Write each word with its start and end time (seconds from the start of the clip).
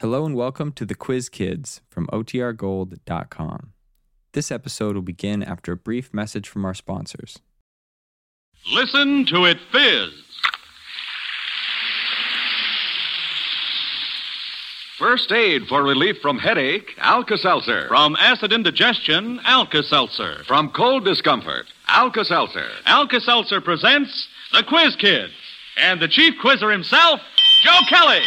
Hello 0.00 0.24
and 0.24 0.36
welcome 0.36 0.70
to 0.74 0.86
the 0.86 0.94
Quiz 0.94 1.28
Kids 1.28 1.80
from 1.90 2.06
OTRGold.com. 2.12 3.72
This 4.30 4.52
episode 4.52 4.94
will 4.94 5.02
begin 5.02 5.42
after 5.42 5.72
a 5.72 5.76
brief 5.76 6.14
message 6.14 6.48
from 6.48 6.64
our 6.64 6.72
sponsors. 6.72 7.40
Listen 8.72 9.26
to 9.26 9.44
it 9.44 9.58
fizz. 9.72 10.12
First 15.00 15.32
aid 15.32 15.66
for 15.66 15.82
relief 15.82 16.18
from 16.22 16.38
headache, 16.38 16.94
Alka-Seltzer. 16.98 17.88
From 17.88 18.14
acid 18.20 18.52
indigestion, 18.52 19.40
Alka-Seltzer. 19.42 20.44
From 20.44 20.70
cold 20.70 21.04
discomfort, 21.04 21.66
Alka-Seltzer. 21.88 22.68
Alka-Seltzer 22.86 23.60
presents 23.60 24.28
The 24.52 24.62
Quiz 24.62 24.94
Kids 24.94 25.32
and 25.76 25.98
the 25.98 26.06
chief 26.06 26.34
quizzer 26.40 26.70
himself, 26.70 27.18
Joe 27.64 27.80
Kelly. 27.88 28.22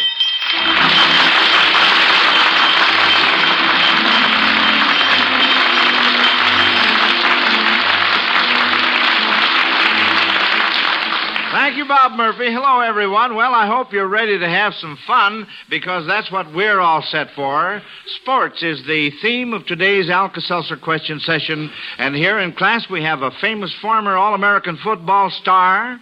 Thank 11.72 11.84
you, 11.84 11.88
Bob 11.88 12.12
Murphy. 12.18 12.52
Hello, 12.52 12.80
everyone. 12.80 13.34
Well, 13.34 13.54
I 13.54 13.66
hope 13.66 13.94
you're 13.94 14.06
ready 14.06 14.38
to 14.38 14.46
have 14.46 14.74
some 14.74 14.98
fun 15.06 15.46
because 15.70 16.06
that's 16.06 16.30
what 16.30 16.52
we're 16.52 16.80
all 16.80 17.00
set 17.00 17.28
for. 17.34 17.80
Sports 18.20 18.62
is 18.62 18.84
the 18.86 19.10
theme 19.22 19.54
of 19.54 19.64
today's 19.64 20.10
Alka 20.10 20.42
Seltzer 20.42 20.76
question 20.76 21.18
session. 21.18 21.70
And 21.96 22.14
here 22.14 22.40
in 22.40 22.52
class, 22.52 22.90
we 22.90 23.02
have 23.04 23.22
a 23.22 23.30
famous 23.40 23.74
former 23.80 24.18
All 24.18 24.34
American 24.34 24.76
football 24.84 25.30
star. 25.30 25.98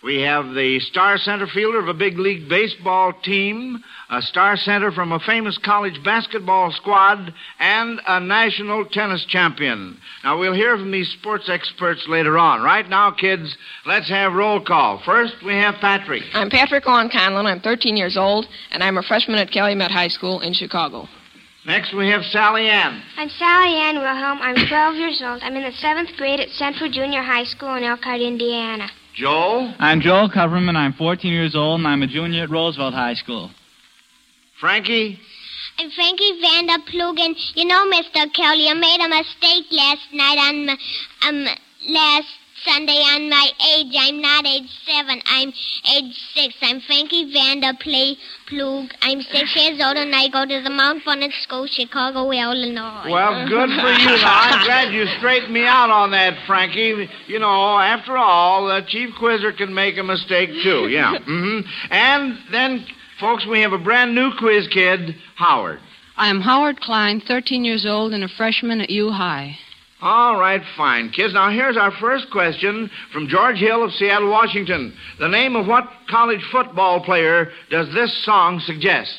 We 0.00 0.20
have 0.22 0.54
the 0.54 0.78
star 0.78 1.18
center 1.18 1.48
fielder 1.48 1.80
of 1.80 1.88
a 1.88 1.94
big 1.94 2.20
league 2.20 2.48
baseball 2.48 3.12
team, 3.24 3.82
a 4.10 4.22
star 4.22 4.56
center 4.56 4.92
from 4.92 5.10
a 5.10 5.18
famous 5.18 5.58
college 5.58 6.00
basketball 6.04 6.70
squad, 6.70 7.34
and 7.58 8.00
a 8.06 8.20
national 8.20 8.84
tennis 8.84 9.24
champion. 9.24 9.98
Now, 10.22 10.38
we'll 10.38 10.52
hear 10.52 10.76
from 10.76 10.92
these 10.92 11.10
sports 11.10 11.48
experts 11.48 12.06
later 12.06 12.38
on. 12.38 12.62
Right 12.62 12.88
now, 12.88 13.10
kids, 13.10 13.56
let's 13.86 14.08
have 14.08 14.34
roll 14.34 14.64
call. 14.64 15.02
First, 15.04 15.34
we 15.44 15.54
have 15.54 15.74
Patrick. 15.80 16.22
I'm 16.32 16.48
Patrick 16.48 16.86
Lon 16.86 17.10
Conlon. 17.10 17.46
I'm 17.46 17.60
13 17.60 17.96
years 17.96 18.16
old, 18.16 18.46
and 18.70 18.84
I'm 18.84 18.98
a 18.98 19.02
freshman 19.02 19.38
at 19.38 19.50
Calumet 19.50 19.90
High 19.90 20.08
School 20.08 20.40
in 20.42 20.52
Chicago. 20.52 21.08
Next, 21.66 21.92
we 21.92 22.08
have 22.10 22.22
Sally 22.26 22.68
Ann. 22.68 23.02
I'm 23.16 23.28
Sally 23.30 23.74
Ann 23.74 23.96
Wilhelm. 23.96 24.38
I'm 24.42 24.68
12 24.68 24.94
years 24.94 25.20
old. 25.24 25.42
I'm 25.42 25.56
in 25.56 25.64
the 25.64 25.72
seventh 25.72 26.10
grade 26.16 26.38
at 26.38 26.50
Central 26.50 26.88
Junior 26.88 27.22
High 27.22 27.44
School 27.44 27.74
in 27.74 27.82
Elkhart, 27.82 28.20
Indiana. 28.20 28.88
Joel. 29.18 29.74
I'm 29.80 30.00
Joel 30.00 30.30
Kupperman. 30.30 30.76
I'm 30.76 30.92
14 30.92 31.32
years 31.32 31.56
old, 31.56 31.80
and 31.80 31.88
I'm 31.88 32.02
a 32.02 32.06
junior 32.06 32.44
at 32.44 32.50
Roosevelt 32.50 32.94
High 32.94 33.14
School. 33.14 33.50
Frankie. 34.60 35.18
I'm 35.76 35.90
Frankie 35.90 36.40
Vander 36.40 36.78
Plugen. 36.86 37.34
You 37.56 37.64
know, 37.64 37.90
Mr. 37.90 38.32
Kelly, 38.32 38.68
I 38.68 38.74
made 38.74 39.00
a 39.02 39.08
mistake 39.08 39.66
last 39.72 40.06
night 40.12 40.38
on 40.38 40.66
my, 40.66 40.76
um, 41.26 41.46
last 41.88 42.28
Sunday 42.64 43.00
on 43.14 43.30
my 43.30 43.50
age. 43.74 43.94
I'm 43.98 44.20
not 44.20 44.46
age 44.46 44.68
seven. 44.86 45.20
I'm 45.26 45.48
age 45.48 46.14
six. 46.34 46.54
I'm 46.62 46.80
Frankie 46.80 47.32
Vander 47.32 47.72
Play 47.80 48.16
Plug. 48.48 48.90
I'm 49.02 49.20
six 49.22 49.54
years 49.54 49.80
old 49.82 49.96
and 49.96 50.14
I 50.14 50.28
go 50.28 50.44
to 50.44 50.62
the 50.62 50.70
Mount 50.70 51.04
Vernon 51.04 51.32
School, 51.42 51.66
Chicago, 51.66 52.30
Illinois. 52.30 53.10
Well, 53.10 53.48
good 53.48 53.68
for 53.68 53.92
you. 53.92 54.16
Now, 54.16 54.40
I'm 54.42 54.64
glad 54.66 54.92
you 54.92 55.06
straightened 55.18 55.52
me 55.52 55.64
out 55.64 55.90
on 55.90 56.10
that, 56.12 56.34
Frankie. 56.46 57.08
You 57.26 57.38
know, 57.38 57.78
after 57.78 58.16
all, 58.16 58.66
the 58.66 58.82
chief 58.86 59.10
quizzer 59.18 59.52
can 59.52 59.72
make 59.72 59.98
a 59.98 60.02
mistake, 60.02 60.50
too. 60.62 60.88
Yeah. 60.88 61.16
Mm-hmm. 61.28 61.68
And 61.90 62.38
then, 62.50 62.86
folks, 63.20 63.46
we 63.46 63.60
have 63.60 63.72
a 63.72 63.78
brand 63.78 64.14
new 64.14 64.30
quiz 64.38 64.66
kid, 64.68 65.14
Howard. 65.36 65.78
I 66.16 66.28
am 66.30 66.40
Howard 66.40 66.80
Klein, 66.80 67.20
13 67.20 67.64
years 67.64 67.84
old, 67.86 68.14
and 68.14 68.24
a 68.24 68.28
freshman 68.28 68.80
at 68.80 68.88
U 68.88 69.10
High. 69.10 69.58
All 70.00 70.38
right, 70.38 70.62
fine, 70.76 71.10
kids. 71.10 71.34
Now, 71.34 71.50
here's 71.50 71.76
our 71.76 71.90
first 72.00 72.30
question 72.30 72.88
from 73.12 73.26
George 73.26 73.56
Hill 73.56 73.84
of 73.84 73.90
Seattle, 73.92 74.30
Washington. 74.30 74.94
The 75.18 75.26
name 75.26 75.56
of 75.56 75.66
what 75.66 75.88
college 76.08 76.42
football 76.52 77.04
player 77.04 77.50
does 77.68 77.92
this 77.92 78.24
song 78.24 78.60
suggest? 78.60 79.18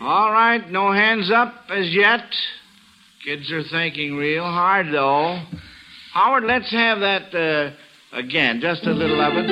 All 0.00 0.32
right, 0.32 0.62
no 0.70 0.92
hands 0.92 1.30
up 1.30 1.66
as 1.68 1.94
yet. 1.94 2.24
Kids 3.22 3.52
are 3.52 3.64
thinking 3.64 4.16
real 4.16 4.44
hard, 4.44 4.86
though. 4.90 5.42
Howard, 6.14 6.44
let's 6.44 6.70
have 6.72 7.00
that 7.00 7.34
uh, 7.34 7.76
again, 8.12 8.60
just 8.60 8.84
a 8.86 8.90
little 8.92 9.20
of 9.20 9.32
it. 9.36 9.50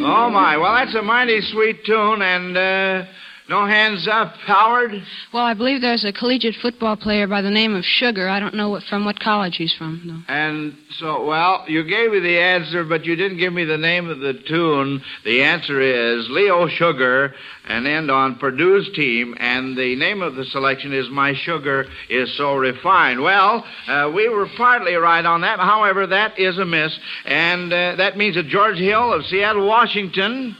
Oh, 0.00 0.30
my. 0.30 0.56
Well, 0.56 0.74
that's 0.74 0.94
a 0.94 1.02
mighty 1.02 1.40
sweet 1.52 1.84
tune, 1.84 2.22
and 2.22 2.56
uh, 2.56 3.04
no 3.48 3.66
hands 3.66 4.06
up, 4.06 4.34
Howard. 4.46 4.92
Well, 5.32 5.44
I 5.44 5.54
believe 5.54 5.80
there's 5.80 6.04
a 6.04 6.12
collegiate 6.12 6.56
football 6.60 6.96
player 6.96 7.26
by 7.26 7.40
the 7.40 7.50
name 7.50 7.74
of 7.74 7.84
Sugar. 7.84 8.28
I 8.28 8.40
don't 8.40 8.54
know 8.54 8.68
what, 8.68 8.82
from 8.84 9.04
what 9.04 9.18
college 9.20 9.56
he's 9.56 9.72
from, 9.72 10.02
though. 10.06 10.32
And 10.32 10.76
so, 10.98 11.24
well, 11.24 11.64
you 11.66 11.82
gave 11.84 12.12
me 12.12 12.20
the 12.20 12.38
answer, 12.38 12.84
but 12.84 13.04
you 13.04 13.16
didn't 13.16 13.38
give 13.38 13.52
me 13.52 13.64
the 13.64 13.78
name 13.78 14.10
of 14.10 14.18
the 14.18 14.34
tune. 14.34 15.02
The 15.24 15.42
answer 15.42 15.80
is 15.80 16.26
Leo 16.28 16.68
Sugar, 16.68 17.34
and 17.66 17.86
end 17.86 18.10
on 18.10 18.36
Purdue's 18.36 18.90
team, 18.94 19.34
and 19.38 19.76
the 19.76 19.96
name 19.96 20.22
of 20.22 20.34
the 20.34 20.44
selection 20.46 20.92
is 20.92 21.08
My 21.10 21.34
Sugar 21.34 21.86
is 22.08 22.36
So 22.36 22.54
Refined. 22.56 23.22
Well, 23.22 23.64
uh, 23.86 24.10
we 24.14 24.28
were 24.28 24.48
partly 24.56 24.94
right 24.94 25.24
on 25.24 25.42
that. 25.42 25.58
However, 25.58 26.06
that 26.06 26.38
is 26.38 26.58
a 26.58 26.64
miss, 26.64 26.98
and 27.24 27.72
uh, 27.72 27.96
that 27.96 28.16
means 28.16 28.36
that 28.36 28.48
George 28.48 28.78
Hill 28.78 29.12
of 29.12 29.24
Seattle, 29.26 29.66
Washington, 29.66 30.56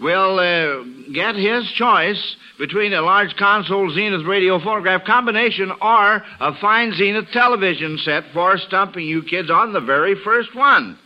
will 0.00 0.38
uh, 0.38 1.12
get 1.12 1.34
his 1.34 1.70
choice 1.76 2.36
between 2.58 2.92
a 2.92 3.02
large 3.02 3.34
console 3.36 3.90
Zenith 3.90 4.26
radio 4.26 4.58
phonograph 4.58 5.04
combination 5.04 5.70
or 5.70 6.22
a 6.40 6.60
fine 6.60 6.92
Zenith 6.94 7.26
television 7.32 7.98
set 7.98 8.24
for 8.32 8.58
stumping 8.58 9.06
you 9.06 9.22
kids 9.22 9.50
on 9.50 9.72
the 9.72 9.80
very 9.80 10.14
first 10.24 10.54
one. 10.54 10.98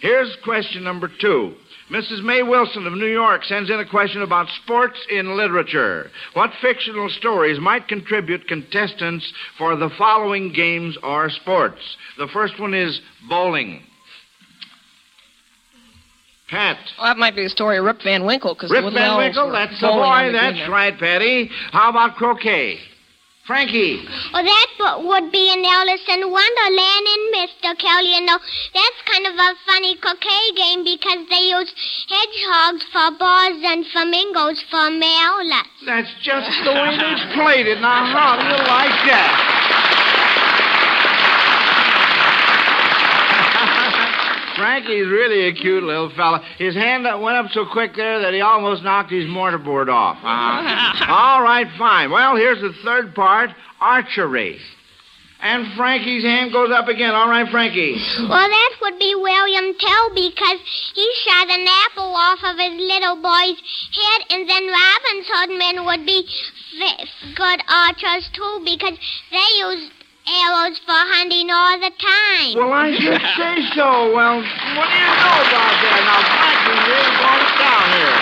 Here's 0.00 0.36
question 0.44 0.84
number 0.84 1.10
two. 1.20 1.54
Mrs. 1.90 2.22
May 2.22 2.42
Wilson 2.44 2.86
of 2.86 2.92
New 2.92 3.10
York 3.10 3.44
sends 3.44 3.68
in 3.68 3.80
a 3.80 3.88
question 3.88 4.22
about 4.22 4.46
sports 4.62 4.96
in 5.10 5.36
literature. 5.36 6.08
What 6.34 6.50
fictional 6.62 7.08
stories 7.08 7.58
might 7.58 7.88
contribute 7.88 8.46
contestants 8.46 9.30
for 9.58 9.74
the 9.74 9.90
following 9.98 10.52
games 10.52 10.96
or 11.02 11.28
sports? 11.30 11.80
The 12.16 12.28
first 12.32 12.60
one 12.60 12.74
is 12.74 13.00
bowling. 13.28 13.82
Pat. 16.50 16.78
Well, 16.98 17.06
that 17.06 17.16
might 17.16 17.36
be 17.36 17.44
the 17.44 17.50
story 17.50 17.78
of 17.78 17.84
Rip 17.84 18.02
Van 18.02 18.26
Winkle, 18.26 18.54
because 18.54 18.70
Rip 18.70 18.92
Van 18.92 19.16
Winkle, 19.16 19.50
that's 19.52 19.80
the 19.80 19.86
boy. 19.86 20.32
That's 20.32 20.68
right, 20.68 20.98
Patty. 20.98 21.50
How 21.72 21.90
about 21.90 22.16
croquet? 22.16 22.78
Frankie. 23.46 24.04
Well, 24.32 24.44
that 24.44 24.68
bo- 24.78 25.06
would 25.08 25.32
be 25.32 25.50
in 25.50 25.64
Alice 25.64 26.06
in 26.06 26.22
Wonderland 26.22 27.04
and 27.10 27.24
Mr. 27.34 27.74
Kelly. 27.82 28.14
You 28.14 28.22
know, 28.22 28.38
that's 28.38 29.00
kind 29.10 29.26
of 29.26 29.34
a 29.34 29.50
funny 29.66 29.96
croquet 29.96 30.54
game 30.54 30.84
because 30.84 31.26
they 31.26 31.50
use 31.50 31.72
hedgehogs 32.06 32.84
for 32.92 33.10
balls 33.18 33.58
and 33.64 33.82
flamingos 33.90 34.62
for 34.70 34.90
mallards. 34.90 35.66
That's 35.84 36.14
just 36.22 36.46
the 36.62 36.78
way 36.78 36.94
they 36.94 37.14
played 37.34 37.66
it. 37.66 37.80
Now, 37.80 38.06
how 38.06 38.38
do 38.38 38.46
you 38.46 38.60
like 38.70 38.98
that? 39.10 39.59
Frankie's 44.60 45.08
really 45.08 45.48
a 45.48 45.52
cute 45.52 45.82
little 45.82 46.10
fella. 46.16 46.40
His 46.58 46.74
hand 46.74 47.04
went 47.04 47.36
up 47.36 47.50
so 47.52 47.66
quick 47.70 47.94
there 47.96 48.20
that 48.20 48.32
he 48.34 48.40
almost 48.40 48.82
knocked 48.82 49.10
his 49.10 49.26
mortarboard 49.26 49.88
off. 49.88 50.16
Uh-huh. 50.18 51.04
All 51.08 51.42
right, 51.42 51.66
fine. 51.78 52.10
Well, 52.10 52.36
here's 52.36 52.60
the 52.60 52.72
third 52.84 53.14
part 53.14 53.50
archery. 53.80 54.58
And 55.42 55.72
Frankie's 55.74 56.22
hand 56.22 56.52
goes 56.52 56.70
up 56.70 56.88
again. 56.88 57.14
All 57.14 57.28
right, 57.28 57.48
Frankie. 57.50 57.96
Well, 58.28 58.48
that 58.48 58.72
would 58.82 58.98
be 58.98 59.14
William 59.14 59.72
Tell 59.78 60.10
because 60.14 60.60
he 60.94 61.12
shot 61.24 61.48
an 61.48 61.66
apple 61.88 62.12
off 62.12 62.40
of 62.44 62.58
his 62.60 62.76
little 62.76 63.16
boy's 63.16 63.56
head, 63.56 64.20
and 64.28 64.46
then 64.46 64.68
Robin's 64.68 65.26
Hoodmen 65.32 65.86
would 65.86 66.04
be 66.04 66.28
f- 66.28 67.08
good 67.34 67.60
archers 67.72 68.28
too 68.34 68.60
because 68.66 68.98
they 69.32 69.48
use 69.64 69.90
arrows 70.30 70.78
for 70.86 70.94
hunting 71.18 71.50
all 71.50 71.78
the 71.80 71.90
time. 71.90 72.54
Well, 72.54 72.72
I 72.72 72.94
should 72.94 73.20
say 73.36 73.56
so. 73.74 74.14
Well, 74.14 74.38
what 74.38 74.86
do 74.88 74.96
you 74.96 75.10
know 75.18 75.36
about 75.42 75.76
that? 75.82 76.00
Now, 76.06 76.20
Frankie 76.22 76.78
really 76.86 77.12
brought 77.18 77.42
it 77.42 77.54
down 77.58 77.86
here. 77.98 78.16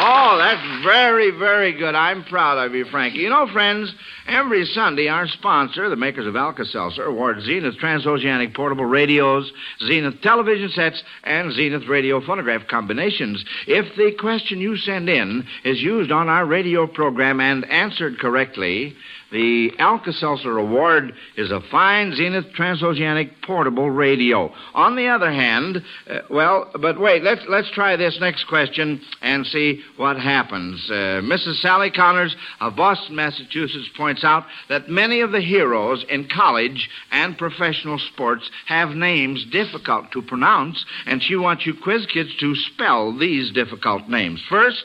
Oh, 0.00 0.14
Oh, 0.30 0.38
that's 0.38 0.84
very, 0.84 1.30
very 1.32 1.72
good. 1.72 1.94
I'm 1.94 2.22
proud 2.24 2.58
of 2.64 2.72
you, 2.74 2.84
Frankie. 2.84 3.18
You 3.18 3.30
know, 3.30 3.48
friends, 3.52 3.92
every 4.28 4.64
Sunday, 4.66 5.08
our 5.08 5.26
sponsor, 5.26 5.88
the 5.88 5.96
makers 5.96 6.26
of 6.26 6.36
Alka-Seltzer, 6.36 7.02
awards 7.02 7.44
Zenith 7.44 7.78
transoceanic 7.78 8.54
portable 8.54 8.84
radios, 8.84 9.50
Zenith 9.86 10.20
television 10.22 10.68
sets, 10.70 11.02
and 11.24 11.52
Zenith 11.52 11.88
radio 11.88 12.20
phonograph 12.24 12.68
combinations. 12.68 13.44
If 13.66 13.96
the 13.96 14.12
question 14.18 14.60
you 14.60 14.76
send 14.76 15.08
in 15.08 15.44
is 15.64 15.80
used 15.82 16.12
on 16.12 16.28
our 16.28 16.46
radio 16.46 16.86
program 16.86 17.40
and 17.40 17.68
answered 17.68 18.20
correctly, 18.20 18.94
the 19.30 19.72
Alka-Seltzer 19.78 20.56
Award 20.56 21.12
is 21.36 21.50
a 21.50 21.60
fine 21.70 22.14
Zenith 22.14 22.46
transoceanic 22.56 23.42
portable 23.42 23.90
radio. 23.90 24.52
On 24.74 24.96
the 24.96 25.08
other 25.08 25.30
hand, 25.30 25.82
uh, 26.08 26.20
well, 26.30 26.70
but 26.80 26.98
wait, 26.98 27.22
let's 27.22 27.42
let's 27.48 27.70
try 27.70 27.96
this 27.96 28.18
next 28.20 28.44
question 28.48 29.00
and 29.20 29.46
see 29.46 29.82
what 29.96 30.18
happens. 30.18 30.82
Uh, 30.90 31.20
Mrs. 31.22 31.60
Sally 31.60 31.90
Connors 31.90 32.34
of 32.60 32.76
Boston, 32.76 33.16
Massachusetts 33.16 33.90
points 33.96 34.24
out 34.24 34.44
that 34.68 34.88
many 34.88 35.20
of 35.20 35.32
the 35.32 35.42
heroes 35.42 36.04
in 36.08 36.28
college 36.28 36.88
and 37.10 37.36
professional 37.36 37.98
sports 37.98 38.50
have 38.66 38.90
names 38.90 39.44
difficult 39.52 40.10
to 40.12 40.22
pronounce, 40.22 40.84
and 41.06 41.22
she 41.22 41.36
wants 41.36 41.66
you 41.66 41.74
quiz 41.74 42.06
kids 42.06 42.34
to 42.40 42.54
spell 42.54 43.16
these 43.16 43.52
difficult 43.52 44.08
names. 44.08 44.42
First, 44.48 44.84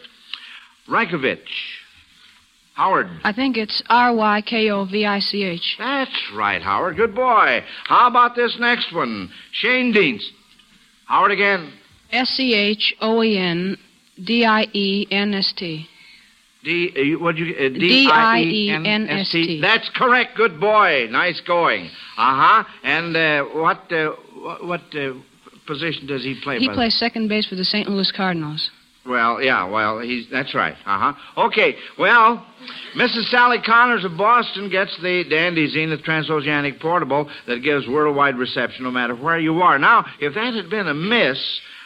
Rykovich. 0.89 1.83
Howard. 2.74 3.08
I 3.24 3.34
think 3.34 3.56
it's 3.56 3.84
R 3.90 4.14
Y 4.16 4.42
K 4.42 4.70
O 4.72 4.86
V 4.86 5.06
I 5.06 5.20
C 5.20 5.44
H. 5.44 5.75
That's 5.78 6.31
right, 6.36 6.62
Howard. 6.62 6.98
Good 6.98 7.14
boy. 7.14 7.64
How 7.86 8.08
about 8.08 8.36
this 8.36 8.58
next 8.60 8.94
one? 8.94 9.30
Schoendienst. 9.62 10.25
Howard 11.06 11.31
again. 11.31 11.72
S 12.12 12.30
C 12.30 12.54
H 12.54 12.96
O 13.00 13.22
E 13.24 13.38
N 13.38 13.78
D 14.24 14.46
I 14.46 14.64
E 14.74 15.08
N 15.12 15.34
S 15.34 15.54
T. 15.56 15.88
D. 16.64 17.16
Uh, 17.16 17.20
what'd 17.20 17.40
you? 17.40 17.54
Uh, 17.54 17.78
D-I-E-N-S-T. 17.78 19.60
That's 19.60 19.90
correct. 19.94 20.38
Good 20.38 20.62
boy. 20.62 21.08
Nice 21.12 21.42
going. 21.42 21.88
Uh 22.18 22.64
huh. 22.64 22.64
And 22.84 23.16
uh, 23.16 23.44
what? 23.44 23.92
Uh, 23.92 24.12
what? 24.34 24.66
what 24.66 24.81
uh, 24.96 25.14
position 25.68 26.08
does 26.08 26.24
he 26.24 26.40
play? 26.42 26.60
He 26.60 26.70
plays 26.70 26.98
second 26.98 27.28
base 27.28 27.46
for 27.46 27.56
the 27.56 27.66
St. 27.66 27.88
Louis 27.88 28.12
Cardinals. 28.12 28.72
Well, 29.06 29.42
yeah, 29.42 29.66
well, 29.66 30.00
he's 30.00 30.30
that's 30.32 30.56
right. 30.56 30.76
Uh 30.86 31.14
huh. 31.14 31.14
Okay. 31.48 31.76
Well, 32.00 32.46
Mrs. 32.96 33.30
Sally 33.30 33.58
Connors 33.62 34.06
of 34.06 34.16
Boston 34.18 34.70
gets 34.70 34.96
the 35.02 35.26
Dandy 35.30 35.68
Zenith 35.68 36.04
Transoceanic 36.04 36.80
Portable 36.80 37.30
that 37.46 37.60
gives 37.64 37.86
worldwide 37.86 38.38
reception 38.38 38.86
no 38.86 38.92
matter 38.92 39.14
where 39.14 39.40
you 39.40 39.62
are. 39.62 39.78
Now, 39.78 40.06
if 40.22 40.36
that 40.36 40.54
had 40.54 40.70
been 40.70 40.88
a 40.88 40.94
miss, 40.94 41.38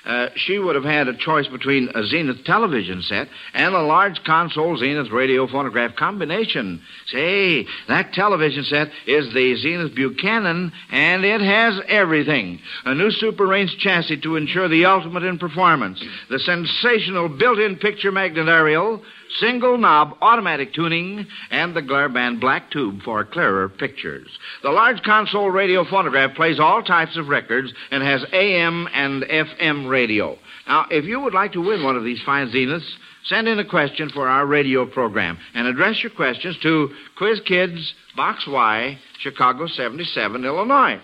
uh, 0.08 0.30
she 0.36 0.58
would 0.58 0.76
have 0.76 0.86
had 0.86 1.10
a 1.10 1.18
choice 1.18 1.48
between 1.48 1.90
a 1.94 2.06
Zenith 2.06 2.46
television 2.46 3.02
set 3.02 3.28
and 3.54 3.76
a 3.76 3.82
large 3.82 4.24
console 4.24 4.78
Zenith 4.78 5.12
radio 5.12 5.48
phonograph 5.48 5.96
combination. 5.98 6.82
Say, 7.08 7.68
that 7.90 8.14
television 8.14 8.64
set 8.64 8.88
is 9.06 9.34
the 9.34 9.56
Zenith 9.58 9.94
Buchanan, 9.94 10.72
and 10.92 11.26
it 11.26 11.42
has 11.42 11.82
everything. 11.90 12.60
A 12.86 12.96
new 12.96 13.12
super 13.12 13.46
range 13.46 13.78
chassis 13.80 14.22
to 14.22 14.38
ensure 14.38 14.70
the 14.70 14.86
ultimate 14.86 15.24
in 15.24 15.38
performance. 15.38 16.02
The 16.30 16.40
sensational 16.40 17.28
built-in 17.28 17.76
picture 17.76 18.12
magnet 18.12 18.48
aerial, 18.48 19.02
single 19.40 19.78
knob 19.78 20.18
automatic 20.22 20.74
tuning, 20.74 21.26
and 21.52 21.76
the 21.76 21.82
glare 21.82 22.10
band 22.10 22.40
black 22.40 22.72
tube 22.72 23.02
for 23.04 23.24
clearer 23.24 23.70
pictures. 23.70 24.28
The 24.64 24.72
large 24.72 25.02
console 25.04 25.50
radio 25.50 25.84
phonograph 25.86 26.36
plays 26.36 26.60
all 26.60 26.84
types 26.84 27.18
of 27.18 27.28
records 27.28 27.74
and 27.92 28.04
has 28.04 28.26
AM 28.34 28.88
and 28.94 29.24
FM 29.24 29.90
radio. 29.90 30.38
Now, 30.68 30.86
if 30.90 31.06
you 31.06 31.20
would 31.20 31.34
like 31.34 31.54
to 31.54 31.62
win 31.62 31.84
one 31.84 31.96
of 31.96 32.04
these 32.04 32.22
fine 32.26 32.50
Zeniths, 32.50 32.88
send 33.26 33.48
in 33.48 33.60
a 33.60 33.66
question 33.66 34.10
for 34.10 34.28
our 34.28 34.46
radio 34.46 34.86
program 34.86 35.38
and 35.54 35.68
address 35.68 36.02
your 36.04 36.12
questions 36.12 36.58
to 36.64 36.90
Quiz 37.18 37.40
Kids, 37.46 37.94
Box 38.16 38.46
Y, 38.48 38.98
Chicago 39.20 39.68
77, 39.68 40.44
Illinois. 40.44 41.00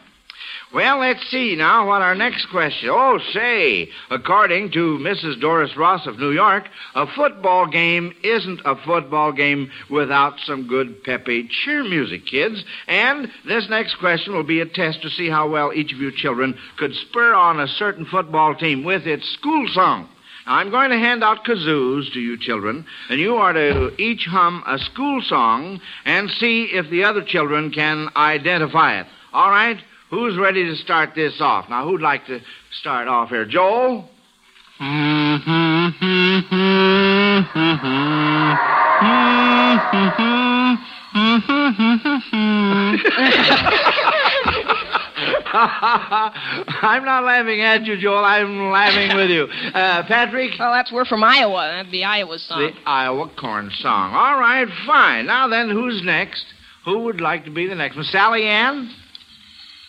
Well, 0.74 1.02
let's 1.02 1.30
see 1.30 1.56
now 1.56 1.88
what 1.88 2.02
our 2.02 2.16
next 2.16 2.48
question. 2.48 2.90
Oh, 2.92 3.20
say, 3.32 3.90
according 4.10 4.72
to 4.72 4.98
Mrs. 4.98 5.40
Doris 5.40 5.78
Ross 5.78 6.08
of 6.08 6.18
New 6.18 6.32
York, 6.32 6.64
a 6.96 7.06
football 7.16 7.68
game 7.68 8.12
isn't 8.24 8.60
a 8.66 8.76
football 8.84 9.32
game 9.34 9.70
without 9.92 10.40
some 10.40 10.68
good 10.68 11.04
peppy 11.04 11.48
cheer 11.48 11.84
music, 11.84 12.26
kids. 12.26 12.64
And 12.88 13.28
this 13.46 13.70
next 13.70 14.00
question 14.00 14.34
will 14.34 14.44
be 14.44 14.62
a 14.62 14.66
test 14.66 15.04
to 15.04 15.12
see 15.12 15.30
how 15.30 15.48
well 15.48 15.72
each 15.76 15.94
of 15.94 16.00
you 16.00 16.12
children 16.12 16.58
could 16.80 16.96
spur 16.96 17.36
on 17.36 17.60
a 17.60 17.68
certain 17.68 18.06
football 18.06 18.56
team 18.56 18.84
with 18.84 19.06
its 19.06 19.30
school 19.34 19.68
song. 19.76 20.10
Now, 20.48 20.56
I'm 20.56 20.72
going 20.72 20.90
to 20.90 20.98
hand 20.98 21.24
out 21.24 21.46
kazoos 21.46 22.12
to 22.14 22.20
you 22.20 22.36
children, 22.40 22.88
and 23.12 23.20
you 23.20 23.36
are 23.36 23.54
to 23.54 23.92
each 24.02 24.26
hum 24.26 24.64
a 24.66 24.80
school 24.80 25.22
song 25.22 25.82
and 26.04 26.32
see 26.32 26.64
if 26.64 26.90
the 26.90 27.04
other 27.04 27.22
children 27.22 27.70
can 27.70 28.10
identify 28.16 29.00
it. 29.02 29.06
All 29.32 29.52
right? 29.52 29.78
Who's 30.14 30.38
ready 30.38 30.64
to 30.66 30.76
start 30.76 31.16
this 31.16 31.42
off? 31.42 31.68
Now, 31.72 31.88
who'd 31.88 32.00
like 32.00 32.28
to 32.28 32.40
start 32.70 33.08
off 33.08 33.30
here? 33.30 33.48
Joel? 33.48 34.08
I'm 34.80 34.86
not 47.04 47.24
laughing 47.24 47.62
at 47.62 47.84
you, 47.86 47.98
Joel. 47.98 48.24
I'm 48.24 48.70
laughing 48.70 49.18
with 49.18 49.32
you. 49.32 49.46
Uh, 49.74 50.04
Patrick? 50.04 50.52
Well, 50.60 50.74
that's 50.74 50.92
we're 50.92 51.06
from 51.06 51.24
Iowa. 51.24 51.72
That'd 51.76 51.92
be 51.92 52.04
Iowa's 52.04 52.44
song. 52.44 52.60
The 52.60 52.74
Iowa 52.88 53.32
corn 53.36 53.72
song. 53.80 54.14
All 54.14 54.40
right, 54.40 54.68
fine. 54.86 55.26
Now 55.26 55.48
then, 55.48 55.72
who's 55.72 56.04
next? 56.04 56.46
Who 56.86 57.00
would 57.06 57.20
like 57.20 57.46
to 57.46 57.52
be 57.52 57.66
the 57.66 57.74
next? 57.74 57.98
Miss 57.98 58.12
Sally 58.12 58.44
Ann? 58.44 58.94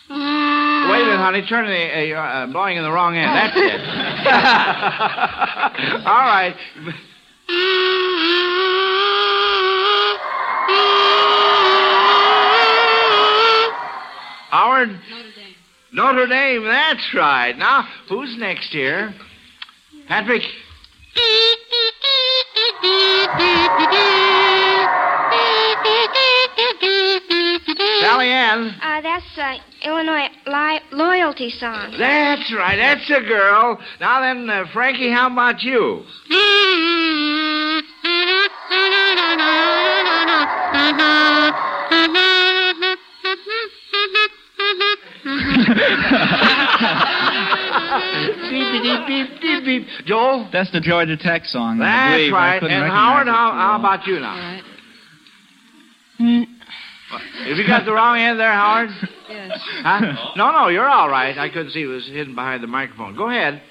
Wait 0.07 0.15
a 0.15 1.05
minute, 1.05 1.17
honey. 1.17 1.41
Turn 1.47 1.65
the, 1.65 2.13
uh, 2.13 2.21
uh, 2.21 2.45
blowing 2.47 2.77
in 2.77 2.83
the 2.83 2.91
wrong 2.91 3.17
end. 3.17 3.35
That's 3.35 3.57
it. 3.57 3.81
All 6.05 6.21
right. 6.21 6.55
Howard? 14.51 14.89
Notre 14.89 15.31
Dame. 15.35 15.55
Notre 15.91 16.27
Dame, 16.27 16.63
that's 16.65 17.13
right. 17.15 17.57
Now, 17.57 17.87
who's 18.07 18.37
next 18.37 18.71
here? 18.71 19.11
Patrick? 20.07 20.43
Sally 28.01 28.27
Ann? 28.27 28.75
Uh, 28.81 29.01
that's 29.01 29.37
uh, 29.37 29.57
Illinois 29.83 30.27
li- 30.47 30.81
loyalty 30.91 31.49
song. 31.49 31.95
That's 31.97 32.53
right, 32.53 32.75
that's 32.75 33.09
a 33.09 33.21
girl. 33.27 33.79
Now 33.99 34.21
then, 34.21 34.49
uh, 34.49 34.65
Frankie, 34.73 35.11
how 35.11 35.31
about 35.31 35.61
you? 35.61 36.03
beep, 48.49 48.83
beep, 48.83 49.07
beep, 49.07 49.41
beep, 49.41 49.65
beep. 49.65 49.87
Joel? 50.05 50.49
That's 50.51 50.71
the 50.71 50.79
Georgia 50.79 51.17
Tech 51.17 51.45
song. 51.45 51.79
That's 51.79 52.31
right. 52.31 52.61
And 52.61 52.91
Howard, 52.91 53.27
how, 53.27 53.51
how 53.51 53.79
about 53.79 54.05
you 54.07 54.15
All 54.15 54.21
now? 54.21 54.61
right. 56.19 56.47
Have 57.45 57.57
you 57.57 57.67
got 57.67 57.85
the 57.85 57.93
wrong 57.93 58.17
end 58.17 58.39
there, 58.39 58.51
Howard? 58.51 58.89
Yes. 59.29 59.51
Huh? 59.83 60.33
No, 60.35 60.51
no, 60.51 60.67
you're 60.69 60.89
all 60.89 61.09
right. 61.09 61.37
I 61.37 61.49
couldn't 61.49 61.71
see 61.71 61.83
it 61.83 61.85
was 61.85 62.07
hidden 62.07 62.33
behind 62.33 62.63
the 62.63 62.67
microphone. 62.67 63.15
Go 63.15 63.29
ahead. 63.29 63.61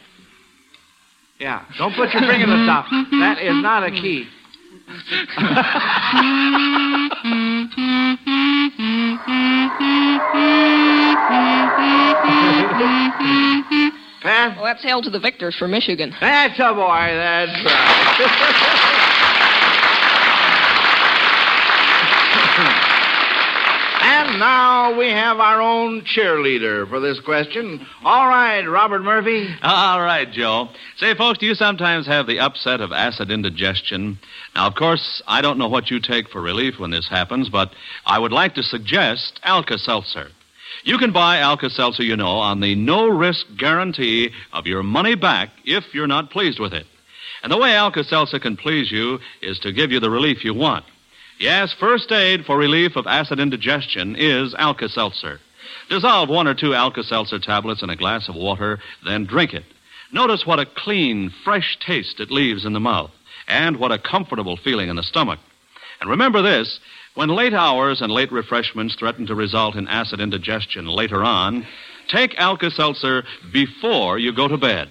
Yeah. 1.41 1.65
Don't 1.77 1.95
put 1.95 2.13
your 2.13 2.23
finger 2.23 2.45
in 2.45 2.51
the 2.51 2.67
top. 2.67 2.87
That 2.91 3.39
is 3.43 3.57
not 3.63 3.83
a 3.83 3.91
key. 3.91 4.29
Pat? 14.23 14.57
Well, 14.57 14.65
that's 14.65 14.83
Hail 14.83 15.03
to 15.03 15.11
the 15.11 15.19
Victors 15.19 15.57
for 15.57 15.67
Michigan. 15.67 16.15
That's 16.21 16.59
a 16.59 16.73
boy. 16.73 16.87
That's 16.87 17.65
right. 17.65 18.91
and 24.05 24.24
now 24.39 24.97
we 24.99 25.09
have 25.09 25.39
our 25.39 25.61
own 25.61 26.03
cheerleader 26.03 26.89
for 26.89 27.01
this 27.01 27.21
question. 27.21 27.87
All 28.05 28.29
right, 28.29 28.63
Robert 28.63 29.03
Murphy. 29.03 29.49
All 29.63 30.01
right, 30.01 30.31
Joe. 30.31 30.69
Say, 30.97 31.15
folks, 31.15 31.39
do 31.39 31.47
you 31.47 31.55
sometimes 31.55 32.07
have 32.07 32.27
the 32.27 32.41
upset 32.41 32.81
of 32.81 32.93
acid 32.93 33.31
indigestion? 33.31 34.19
Now, 34.55 34.67
of 34.67 34.75
course, 34.75 35.23
I 35.27 35.41
don't 35.41 35.59
know 35.59 35.69
what 35.69 35.91
you 35.91 36.01
take 36.01 36.29
for 36.29 36.41
relief 36.41 36.79
when 36.79 36.91
this 36.91 37.09
happens, 37.09 37.49
but 37.49 37.73
I 38.07 38.19
would 38.19 38.33
like 38.33 38.55
to 38.55 38.63
suggest 38.63 39.41
Alka 39.43 39.79
Seltzer. 39.79 40.29
You 40.83 40.99
can 40.99 41.13
buy 41.13 41.39
Alka 41.39 41.71
Seltzer, 41.71 42.03
you 42.03 42.17
know, 42.17 42.39
on 42.39 42.61
the 42.61 42.75
no 42.75 43.07
risk 43.09 43.47
guarantee 43.57 44.31
of 44.53 44.67
your 44.67 44.83
money 44.83 45.15
back 45.15 45.51
if 45.65 45.95
you're 45.95 46.07
not 46.07 46.31
pleased 46.31 46.59
with 46.59 46.73
it. 46.73 46.87
And 47.43 47.53
the 47.53 47.59
way 47.59 47.75
Alka 47.75 48.05
Seltzer 48.05 48.39
can 48.39 48.57
please 48.57 48.91
you 48.91 49.19
is 49.43 49.59
to 49.61 49.73
give 49.73 49.93
you 49.93 50.01
the 50.01 50.11
relief 50.11 50.45
you 50.45 50.55
want. 50.55 50.85
Yes, 51.39 51.73
first 51.73 52.13
aid 52.13 52.47
for 52.47 52.57
relief 52.57 52.95
of 52.95 53.09
acid 53.09 53.41
indigestion 53.41 54.15
is 54.17 54.55
Alka 54.55 54.89
Seltzer. 54.89 55.41
Dissolve 55.89 56.29
one 56.29 56.47
or 56.47 56.55
two 56.55 56.75
Alka 56.75 57.03
Seltzer 57.03 57.41
tablets 57.41 57.83
in 57.83 57.91
a 57.91 57.97
glass 57.97 58.29
of 58.29 58.37
water, 58.37 58.79
then 59.05 59.25
drink 59.25 59.53
it. 59.53 59.65
Notice 60.13 60.47
what 60.47 60.61
a 60.61 60.67
clean, 60.67 61.33
fresh 61.43 61.77
taste 61.85 62.21
it 62.21 62.31
leaves 62.31 62.65
in 62.65 62.73
the 62.73 62.81
mouth, 62.81 63.11
and 63.49 63.79
what 63.79 63.91
a 63.91 63.99
comfortable 63.99 64.57
feeling 64.57 64.89
in 64.89 64.97
the 64.97 65.03
stomach. 65.03 65.41
And 66.01 66.09
remember 66.09 66.41
this 66.41 66.79
when 67.15 67.31
late 67.31 67.55
hours 67.55 68.01
and 68.01 68.13
late 68.13 68.31
refreshments 68.31 68.95
threaten 68.95 69.27
to 69.27 69.35
result 69.35 69.75
in 69.75 69.89
acid 69.89 70.21
indigestion 70.21 70.87
later 70.87 71.25
on, 71.25 71.67
take 72.09 72.39
Alka 72.39 72.71
Seltzer 72.71 73.25
before 73.53 74.19
you 74.19 74.33
go 74.33 74.47
to 74.47 74.57
bed. 74.57 74.91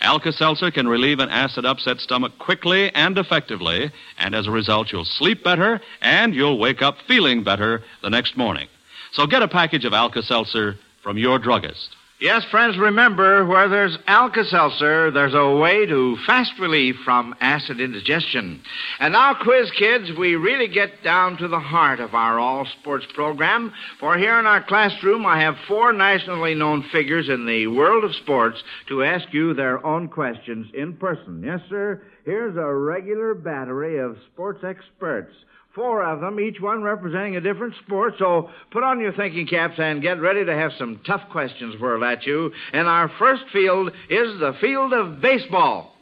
Alka 0.00 0.32
Seltzer 0.32 0.70
can 0.70 0.88
relieve 0.88 1.18
an 1.18 1.28
acid 1.28 1.66
upset 1.66 1.98
stomach 1.98 2.32
quickly 2.38 2.90
and 2.94 3.18
effectively, 3.18 3.90
and 4.18 4.34
as 4.34 4.46
a 4.46 4.50
result, 4.50 4.92
you'll 4.92 5.04
sleep 5.04 5.44
better 5.44 5.80
and 6.00 6.34
you'll 6.34 6.58
wake 6.58 6.80
up 6.80 6.96
feeling 7.06 7.44
better 7.44 7.82
the 8.02 8.08
next 8.08 8.36
morning. 8.36 8.68
So 9.12 9.26
get 9.26 9.42
a 9.42 9.48
package 9.48 9.84
of 9.84 9.92
Alka 9.92 10.22
Seltzer 10.22 10.76
from 11.02 11.18
your 11.18 11.38
druggist. 11.38 11.96
Yes, 12.20 12.44
friends, 12.50 12.76
remember 12.76 13.46
where 13.46 13.70
there's 13.70 13.96
Alka 14.06 14.44
Seltzer, 14.44 15.10
there's 15.10 15.32
a 15.32 15.56
way 15.56 15.86
to 15.86 16.18
fast 16.26 16.52
relief 16.60 16.96
from 17.02 17.34
acid 17.40 17.80
indigestion. 17.80 18.60
And 18.98 19.14
now, 19.14 19.32
quiz 19.32 19.70
kids, 19.70 20.10
we 20.18 20.34
really 20.34 20.68
get 20.68 21.02
down 21.02 21.38
to 21.38 21.48
the 21.48 21.58
heart 21.58 21.98
of 21.98 22.14
our 22.14 22.38
all 22.38 22.66
sports 22.78 23.06
program. 23.14 23.72
For 24.00 24.18
here 24.18 24.38
in 24.38 24.44
our 24.44 24.62
classroom, 24.62 25.24
I 25.24 25.40
have 25.40 25.54
four 25.66 25.94
nationally 25.94 26.54
known 26.54 26.84
figures 26.92 27.30
in 27.30 27.46
the 27.46 27.68
world 27.68 28.04
of 28.04 28.14
sports 28.16 28.62
to 28.88 29.02
ask 29.02 29.32
you 29.32 29.54
their 29.54 29.82
own 29.86 30.06
questions 30.08 30.66
in 30.74 30.98
person. 30.98 31.42
Yes, 31.42 31.60
sir. 31.70 32.02
Here's 32.26 32.54
a 32.54 32.74
regular 32.74 33.32
battery 33.32 33.98
of 33.98 34.18
sports 34.30 34.62
experts. 34.62 35.32
Four 35.74 36.04
of 36.04 36.20
them, 36.20 36.40
each 36.40 36.60
one 36.60 36.82
representing 36.82 37.36
a 37.36 37.40
different 37.40 37.74
sport. 37.84 38.14
So 38.18 38.50
put 38.70 38.82
on 38.82 39.00
your 39.00 39.12
thinking 39.12 39.46
caps 39.46 39.78
and 39.78 40.02
get 40.02 40.20
ready 40.20 40.44
to 40.44 40.54
have 40.54 40.72
some 40.78 41.00
tough 41.06 41.22
questions 41.30 41.80
whirled 41.80 42.02
at 42.02 42.26
you. 42.26 42.52
And 42.72 42.88
our 42.88 43.08
first 43.18 43.44
field 43.52 43.92
is 44.08 44.40
the 44.40 44.54
field 44.60 44.92
of 44.92 45.20
baseball. 45.20 45.94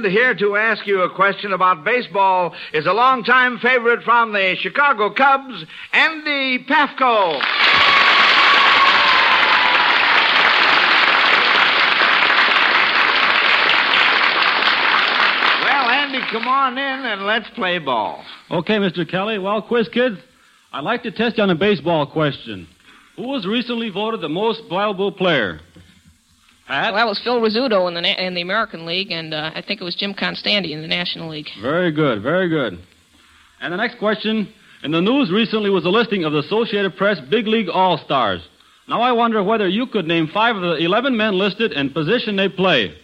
And 0.00 0.04
here 0.04 0.34
to 0.36 0.56
ask 0.56 0.86
you 0.86 1.02
a 1.02 1.14
question 1.14 1.52
about 1.52 1.84
baseball 1.84 2.54
is 2.72 2.86
a 2.86 2.92
longtime 2.92 3.58
favorite 3.58 4.02
from 4.04 4.32
the 4.32 4.56
Chicago 4.58 5.12
Cubs, 5.12 5.64
Andy 5.92 6.64
Pafko. 6.64 7.40
Well, 15.62 15.90
Andy, 16.12 16.26
come 16.32 16.48
on 16.48 16.76
in 16.76 17.06
and 17.06 17.22
let's 17.22 17.48
play 17.50 17.78
ball. 17.78 18.24
Okay, 18.50 18.78
Mr. 18.78 19.08
Kelly. 19.08 19.38
Well, 19.38 19.62
quiz 19.62 19.88
kids, 19.88 20.16
I'd 20.72 20.82
like 20.82 21.04
to 21.04 21.12
test 21.12 21.36
you 21.36 21.44
on 21.44 21.50
a 21.50 21.54
baseball 21.54 22.04
question. 22.04 22.66
Who 23.14 23.28
was 23.28 23.46
recently 23.46 23.90
voted 23.90 24.20
the 24.20 24.28
most 24.28 24.62
valuable 24.68 25.12
player? 25.12 25.60
Pat? 26.66 26.92
Well, 26.92 26.94
that 26.94 27.06
was 27.08 27.20
Phil 27.22 27.40
Rizzuto 27.40 27.86
in 27.86 27.94
the 27.94 28.00
na- 28.00 28.18
in 28.18 28.34
the 28.34 28.40
American 28.40 28.86
League, 28.86 29.12
and 29.12 29.32
uh, 29.32 29.52
I 29.54 29.62
think 29.62 29.80
it 29.80 29.84
was 29.84 29.94
Jim 29.94 30.12
Konstanty 30.14 30.72
in 30.72 30.82
the 30.82 30.88
National 30.88 31.30
League. 31.30 31.48
Very 31.62 31.92
good, 31.92 32.22
very 32.22 32.48
good. 32.48 32.80
And 33.60 33.72
the 33.72 33.76
next 33.76 33.98
question. 33.98 34.52
In 34.82 34.90
the 34.90 35.00
news 35.00 35.30
recently 35.30 35.70
was 35.70 35.84
a 35.84 35.90
listing 35.90 36.24
of 36.24 36.32
the 36.32 36.38
Associated 36.40 36.96
Press 36.96 37.20
Big 37.30 37.46
League 37.46 37.68
All 37.68 37.98
Stars. 37.98 38.40
Now 38.88 39.00
I 39.00 39.12
wonder 39.12 39.44
whether 39.44 39.68
you 39.68 39.86
could 39.86 40.06
name 40.08 40.26
five 40.26 40.56
of 40.56 40.62
the 40.62 40.76
11 40.84 41.16
men 41.16 41.34
listed 41.38 41.72
and 41.72 41.94
position 41.94 42.34
they 42.34 42.48
play. 42.48 42.96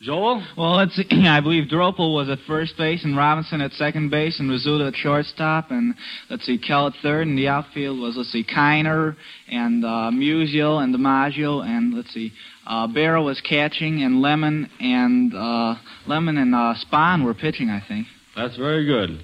Joel? 0.00 0.42
Well, 0.56 0.76
let's 0.76 0.96
see. 0.96 1.04
I 1.28 1.40
believe 1.40 1.68
Dropel 1.68 2.14
was 2.14 2.30
at 2.30 2.38
first 2.46 2.76
base 2.78 3.04
and 3.04 3.14
Robinson 3.16 3.60
at 3.60 3.72
second 3.72 4.08
base 4.10 4.40
and 4.40 4.50
Rizzuto 4.50 4.88
at 4.88 4.94
shortstop. 4.96 5.70
And 5.70 5.94
let's 6.30 6.46
see, 6.46 6.56
Kell 6.56 6.86
at 6.86 6.94
third. 7.02 7.26
And 7.26 7.36
the 7.36 7.48
outfield 7.48 7.98
was, 8.00 8.16
let's 8.16 8.32
see, 8.32 8.42
Kiner 8.44 9.14
and 9.48 9.84
uh, 9.84 10.10
Musial 10.12 10.82
and 10.82 10.94
DiMaggio. 10.94 11.62
And 11.62 11.92
let's 11.94 12.12
see, 12.14 12.32
uh, 12.66 12.86
Berra 12.88 13.22
was 13.22 13.42
catching 13.42 14.02
and 14.02 14.22
Lemon 14.22 14.70
and 14.80 15.34
uh, 15.34 15.74
Lemon 16.06 16.38
and 16.38 16.54
uh, 16.54 16.74
Spahn 16.82 17.22
were 17.24 17.34
pitching, 17.34 17.68
I 17.68 17.82
think. 17.86 18.06
That's 18.34 18.56
very 18.56 18.86
good. 18.86 19.22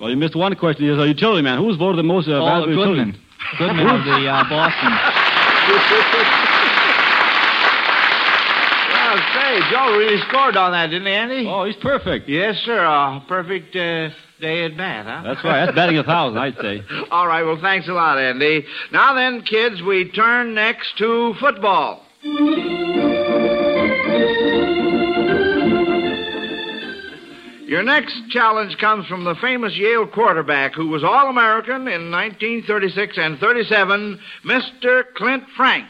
Well, 0.00 0.10
you 0.10 0.16
missed 0.16 0.36
one 0.36 0.54
question. 0.54 0.84
Here's 0.84 1.00
a 1.00 1.08
utility 1.08 1.42
man. 1.42 1.58
Who 1.58 1.64
was 1.64 1.76
voted 1.76 1.98
the 1.98 2.04
most 2.04 2.28
uh, 2.28 2.34
Oh, 2.38 2.64
Goodman. 2.64 2.78
utility? 2.78 3.18
Goodman 3.58 3.86
of 3.88 4.04
the 4.04 4.28
uh, 4.28 4.48
Boston. 4.48 4.92
Well, 9.08 9.16
say, 9.32 9.57
Joe 9.70 9.96
really 9.96 10.20
scored 10.28 10.56
on 10.56 10.72
that, 10.72 10.88
didn't 10.88 11.06
he, 11.06 11.12
Andy? 11.12 11.46
Oh, 11.46 11.64
he's 11.64 11.76
perfect. 11.76 12.28
Yes, 12.28 12.56
sir. 12.64 12.84
A 12.84 13.22
perfect 13.28 13.74
uh, 13.76 14.10
day 14.40 14.64
at 14.64 14.76
bat, 14.76 15.06
huh? 15.06 15.22
That's 15.24 15.44
right. 15.44 15.66
That's 15.66 15.74
batting 15.76 15.98
a 15.98 16.04
thousand, 16.04 16.38
I'd 16.38 16.56
say. 16.56 16.82
All 17.10 17.26
right, 17.26 17.42
well, 17.42 17.58
thanks 17.60 17.88
a 17.88 17.92
lot, 17.92 18.18
Andy. 18.18 18.64
Now 18.92 19.14
then, 19.14 19.42
kids, 19.42 19.82
we 19.82 20.10
turn 20.10 20.54
next 20.54 20.96
to 20.98 21.34
football. 21.40 22.04
Your 27.68 27.82
next 27.82 28.16
challenge 28.30 28.78
comes 28.78 29.06
from 29.06 29.24
the 29.24 29.34
famous 29.42 29.76
Yale 29.76 30.06
quarterback 30.06 30.74
who 30.74 30.88
was 30.88 31.04
All 31.04 31.28
American 31.28 31.86
in 31.86 32.10
1936 32.10 33.18
and 33.18 33.38
37, 33.38 34.18
Mr. 34.46 35.02
Clint 35.14 35.44
Frank. 35.54 35.86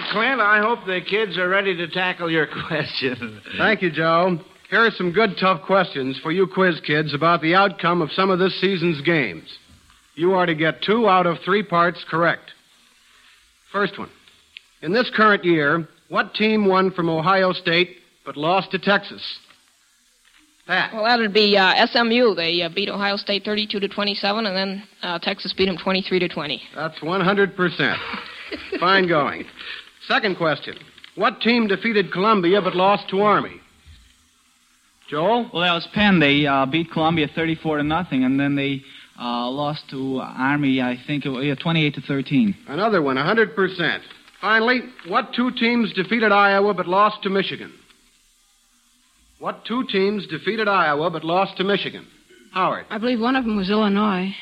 Well, 0.00 0.12
Clint, 0.12 0.40
I 0.40 0.60
hope 0.60 0.86
the 0.86 1.00
kids 1.02 1.36
are 1.36 1.48
ready 1.48 1.76
to 1.76 1.88
tackle 1.88 2.30
your 2.30 2.46
question. 2.68 3.40
Thank 3.58 3.82
you, 3.82 3.90
Joe. 3.90 4.38
Here 4.70 4.80
are 4.80 4.90
some 4.90 5.12
good, 5.12 5.36
tough 5.38 5.62
questions 5.62 6.18
for 6.22 6.32
you 6.32 6.46
quiz 6.46 6.80
kids 6.86 7.12
about 7.12 7.42
the 7.42 7.54
outcome 7.54 8.00
of 8.00 8.10
some 8.12 8.30
of 8.30 8.38
this 8.38 8.58
season's 8.60 9.00
games. 9.02 9.58
You 10.14 10.32
are 10.32 10.46
to 10.46 10.54
get 10.54 10.82
two 10.82 11.08
out 11.08 11.26
of 11.26 11.38
three 11.44 11.62
parts 11.62 12.04
correct. 12.08 12.52
First 13.72 13.98
one. 13.98 14.10
In 14.80 14.92
this 14.92 15.10
current 15.14 15.44
year, 15.44 15.86
what 16.08 16.34
team 16.34 16.66
won 16.66 16.92
from 16.92 17.08
Ohio 17.08 17.52
State 17.52 17.96
but 18.24 18.36
lost 18.36 18.70
to 18.70 18.78
Texas? 18.78 19.22
Pat. 20.66 20.94
Well, 20.94 21.04
that 21.04 21.18
would 21.18 21.34
be 21.34 21.56
uh, 21.56 21.86
SMU. 21.86 22.34
They 22.34 22.62
uh, 22.62 22.70
beat 22.74 22.88
Ohio 22.88 23.16
State 23.16 23.44
32 23.44 23.80
to 23.80 23.88
27, 23.88 24.46
and 24.46 24.56
then 24.56 24.82
uh, 25.02 25.18
Texas 25.18 25.52
beat 25.56 25.66
them 25.66 25.76
23 25.76 26.20
to 26.20 26.28
20. 26.28 26.62
That's 26.74 26.98
100%. 27.00 27.96
Fine 28.80 29.08
going. 29.08 29.44
Second 30.10 30.38
question. 30.38 30.76
What 31.14 31.40
team 31.40 31.68
defeated 31.68 32.10
Columbia 32.10 32.60
but 32.60 32.74
lost 32.74 33.08
to 33.10 33.20
Army? 33.20 33.60
Joel? 35.08 35.48
Well, 35.52 35.62
that 35.62 35.72
was 35.72 35.86
Penn. 35.94 36.18
They 36.18 36.46
uh, 36.46 36.66
beat 36.66 36.90
Columbia 36.90 37.28
34 37.32 37.76
to 37.76 37.82
nothing, 37.84 38.24
and 38.24 38.38
then 38.38 38.56
they 38.56 38.82
uh, 39.20 39.48
lost 39.48 39.88
to 39.90 40.18
Army, 40.18 40.82
I 40.82 40.98
think, 41.06 41.26
it 41.26 41.28
was, 41.28 41.44
yeah, 41.44 41.54
28 41.54 41.94
to 41.94 42.00
13. 42.00 42.56
Another 42.66 43.00
one, 43.00 43.16
100%. 43.18 44.00
Finally, 44.40 44.80
what 45.06 45.32
two 45.32 45.52
teams 45.52 45.92
defeated 45.92 46.32
Iowa 46.32 46.74
but 46.74 46.88
lost 46.88 47.22
to 47.22 47.30
Michigan? 47.30 47.72
What 49.38 49.64
two 49.64 49.86
teams 49.86 50.26
defeated 50.26 50.66
Iowa 50.66 51.10
but 51.10 51.22
lost 51.22 51.56
to 51.58 51.64
Michigan? 51.64 52.04
Howard. 52.52 52.86
I 52.90 52.98
believe 52.98 53.20
one 53.20 53.36
of 53.36 53.44
them 53.44 53.56
was 53.56 53.70
Illinois. 53.70 54.34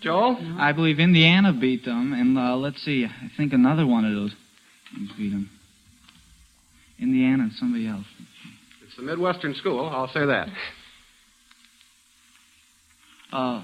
Joel? 0.00 0.36
I 0.58 0.72
believe 0.72 1.00
Indiana 1.00 1.52
beat 1.52 1.84
them, 1.84 2.12
and 2.12 2.38
uh, 2.38 2.56
let's 2.56 2.82
see, 2.82 3.04
I 3.06 3.30
think 3.36 3.52
another 3.52 3.86
one 3.86 4.04
of 4.04 4.12
those 4.14 4.34
teams 4.90 5.10
beat 5.16 5.30
them. 5.30 5.50
Indiana 6.98 7.44
and 7.44 7.52
somebody 7.52 7.86
else. 7.88 8.06
It's 8.86 8.96
the 8.96 9.02
Midwestern 9.02 9.54
School, 9.54 9.88
I'll 9.88 10.08
say 10.08 10.26
that. 10.26 10.48
Uh, 13.32 13.62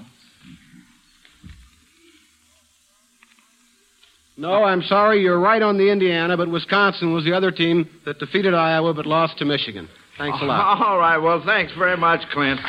No, 4.37 4.63
I'm 4.63 4.81
sorry, 4.81 5.21
you're 5.21 5.39
right 5.39 5.61
on 5.61 5.77
the 5.77 5.91
Indiana, 5.91 6.35
but 6.35 6.49
Wisconsin 6.49 7.13
was 7.13 7.23
the 7.25 7.33
other 7.33 7.51
team 7.51 7.87
that 8.05 8.17
defeated 8.17 8.55
Iowa 8.55 8.91
but 8.91 9.05
lost 9.05 9.37
to 9.37 9.45
Michigan. 9.45 9.87
Thanks 10.17 10.39
a 10.41 10.45
lot. 10.45 10.81
All 10.87 10.97
right, 10.97 11.19
well, 11.19 11.43
thanks 11.45 11.73
very 11.73 11.95
much, 11.95 12.21
Clint. 12.31 12.59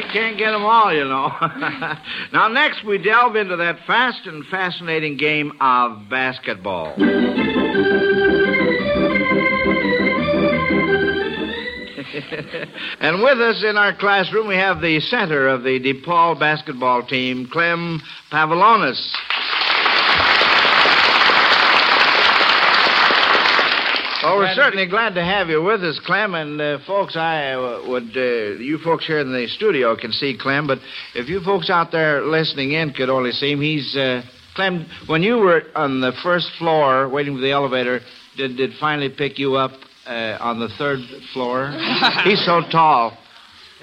We, 0.00 0.08
can't 0.12 0.38
get 0.38 0.52
them 0.52 0.62
all, 0.62 0.94
you 0.94 1.04
know. 1.04 1.28
now, 2.32 2.48
next, 2.48 2.84
we 2.86 2.96
delve 2.96 3.36
into 3.36 3.56
that 3.56 3.80
fast 3.86 4.26
and 4.26 4.46
fascinating 4.46 5.18
game 5.18 5.52
of 5.60 6.08
basketball. 6.08 6.94
and 13.00 13.22
with 13.22 13.40
us 13.40 13.62
in 13.62 13.76
our 13.76 13.94
classroom, 13.94 14.48
we 14.48 14.56
have 14.56 14.80
the 14.80 15.00
center 15.00 15.48
of 15.48 15.64
the 15.64 15.78
DePaul 15.78 16.40
basketball 16.40 17.02
team, 17.06 17.46
Clem 17.52 18.00
Pavlonis. 18.32 19.12
Well, 24.22 24.36
we're 24.36 24.42
Glad 24.42 24.54
to 24.54 24.62
certainly 24.62 24.86
glad 24.86 25.14
to 25.14 25.24
have 25.24 25.48
you 25.48 25.62
with 25.62 25.82
us, 25.82 25.98
Clem. 26.04 26.34
And 26.34 26.60
uh, 26.60 26.78
folks, 26.86 27.16
I 27.16 27.52
uh, 27.52 27.88
would 27.88 28.14
uh, 28.14 28.60
you 28.60 28.76
folks 28.84 29.06
here 29.06 29.18
in 29.18 29.32
the 29.32 29.46
studio 29.48 29.96
can 29.96 30.12
see 30.12 30.36
Clem, 30.38 30.66
but 30.66 30.78
if 31.14 31.30
you 31.30 31.40
folks 31.40 31.70
out 31.70 31.90
there 31.90 32.22
listening 32.22 32.72
in 32.72 32.92
could 32.92 33.08
only 33.08 33.30
see 33.30 33.52
him, 33.52 33.62
he's 33.62 33.96
uh, 33.96 34.20
Clem. 34.54 34.86
When 35.06 35.22
you 35.22 35.38
were 35.38 35.62
on 35.74 36.02
the 36.02 36.12
first 36.22 36.50
floor 36.58 37.08
waiting 37.08 37.36
for 37.36 37.40
the 37.40 37.50
elevator, 37.50 38.00
did 38.36 38.58
did 38.58 38.72
finally 38.78 39.08
pick 39.08 39.38
you 39.38 39.56
up 39.56 39.72
uh, 40.06 40.36
on 40.38 40.60
the 40.60 40.68
third 40.76 40.98
floor? 41.32 41.70
he's 42.24 42.44
so 42.44 42.60
tall. 42.70 43.16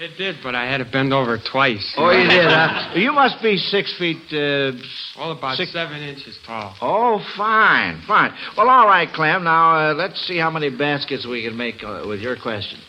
It 0.00 0.16
did, 0.16 0.36
but 0.44 0.54
I 0.54 0.70
had 0.70 0.78
to 0.78 0.84
bend 0.84 1.12
over 1.12 1.38
twice. 1.38 1.92
Oh, 1.96 2.10
you 2.10 2.28
did. 2.28 2.44
Huh? 2.46 2.92
You 2.96 3.12
must 3.12 3.42
be 3.42 3.56
six 3.56 3.96
feet. 3.98 4.18
Uh, 4.32 4.72
Well, 5.18 5.32
about 5.32 5.56
Six- 5.56 5.72
seven 5.72 6.00
inches 6.02 6.38
tall. 6.46 6.76
Oh, 6.80 7.18
fine, 7.36 8.00
fine. 8.06 8.32
Well, 8.56 8.68
all 8.68 8.86
right, 8.86 9.08
Clem. 9.12 9.44
Now 9.44 9.90
uh, 9.90 9.94
let's 9.94 10.20
see 10.26 10.38
how 10.38 10.50
many 10.50 10.70
baskets 10.70 11.26
we 11.26 11.42
can 11.44 11.56
make 11.56 11.82
uh, 11.82 12.04
with 12.06 12.20
your 12.20 12.36
questions. 12.36 12.82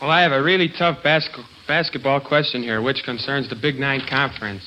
Well, 0.00 0.10
I 0.10 0.22
have 0.22 0.32
a 0.32 0.42
really 0.42 0.68
tough 0.68 1.02
bas- 1.02 1.28
basketball 1.66 2.20
question 2.20 2.62
here, 2.62 2.80
which 2.82 3.02
concerns 3.04 3.48
the 3.48 3.56
Big 3.56 3.76
Nine 3.80 4.02
Conference. 4.08 4.62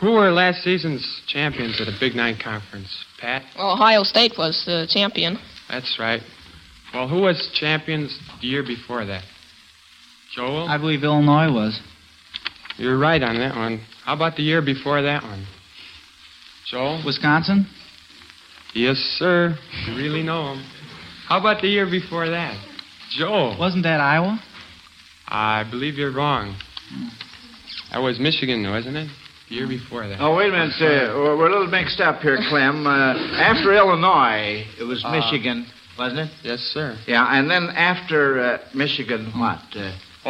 Who 0.00 0.12
were 0.12 0.30
last 0.30 0.62
season's 0.62 1.22
champions 1.26 1.80
of 1.80 1.86
the 1.86 1.96
Big 1.98 2.14
Nine 2.14 2.36
Conference? 2.42 3.04
Pat? 3.20 3.42
Well, 3.56 3.72
Ohio 3.72 4.04
State 4.04 4.34
was 4.38 4.62
the 4.64 4.86
champion. 4.88 5.38
That's 5.68 5.96
right. 5.98 6.20
Well, 6.94 7.08
who 7.08 7.22
was 7.22 7.50
champions 7.52 8.16
the 8.40 8.46
year 8.46 8.62
before 8.62 9.04
that? 9.06 9.24
Joel? 10.34 10.68
I 10.68 10.78
believe 10.78 11.02
Illinois 11.04 11.50
was. 11.52 11.80
You're 12.76 12.98
right 12.98 13.22
on 13.22 13.38
that 13.38 13.56
one. 13.56 13.80
How 14.04 14.14
about 14.14 14.36
the 14.36 14.42
year 14.42 14.62
before 14.62 15.02
that 15.02 15.22
one? 15.22 15.46
Joel? 16.70 17.02
Wisconsin? 17.04 17.66
Yes, 18.74 18.96
sir. 19.18 19.56
You 19.86 19.96
really 19.96 20.22
know 20.22 20.52
him. 20.54 20.62
How 21.26 21.40
about 21.40 21.62
the 21.62 21.68
year 21.68 21.86
before 21.90 22.28
that? 22.28 22.56
Joel? 23.10 23.56
Wasn't 23.58 23.82
that 23.84 24.00
Iowa? 24.00 24.38
I 25.26 25.64
believe 25.70 25.94
you're 25.94 26.12
wrong. 26.12 26.56
That 27.92 27.98
was 27.98 28.18
Michigan, 28.18 28.68
wasn't 28.70 28.96
it? 28.96 29.08
The 29.48 29.54
year 29.54 29.66
before 29.68 30.06
that. 30.06 30.18
Oh, 30.20 30.36
wait 30.36 30.48
a 30.48 30.52
minute. 30.52 30.74
Uh, 30.78 31.16
we're 31.16 31.36
we're 31.38 31.48
a 31.48 31.50
little 31.50 31.66
mixed 31.66 32.00
up 32.00 32.20
here, 32.20 32.38
Clem. 32.50 32.86
Uh, 32.86 33.14
after 33.36 33.72
Illinois, 33.74 34.64
it 34.78 34.84
was 34.84 35.02
Uh, 35.04 35.10
Michigan, 35.12 35.66
wasn't 35.98 36.20
it? 36.20 36.30
Yes, 36.42 36.60
sir. 36.74 36.98
Yeah, 37.06 37.26
and 37.26 37.50
then 37.50 37.70
after 37.70 38.40
uh, 38.40 38.58
Michigan, 38.74 39.32
what? 39.38 39.60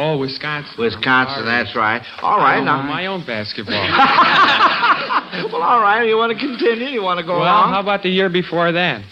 Oh, 0.01 0.17
Wisconsin. 0.17 0.75
Wisconsin, 0.79 1.43
that's 1.43 1.75
right. 1.75 2.01
All 2.21 2.37
right, 2.37 2.59
I 2.59 2.63
now. 2.63 2.81
know 2.81 2.87
my 2.87 3.07
own 3.07 3.25
basketball. 3.25 3.73
well, 5.51 5.61
all 5.61 5.81
right. 5.81 6.07
You 6.07 6.15
want 6.15 6.31
to 6.31 6.39
continue? 6.39 6.87
You 6.87 7.03
want 7.03 7.19
to 7.19 7.25
go 7.25 7.33
well, 7.37 7.43
on? 7.43 7.73
how 7.73 7.81
about 7.81 8.01
the 8.03 8.09
year 8.09 8.29
before 8.29 8.71
that? 8.71 9.03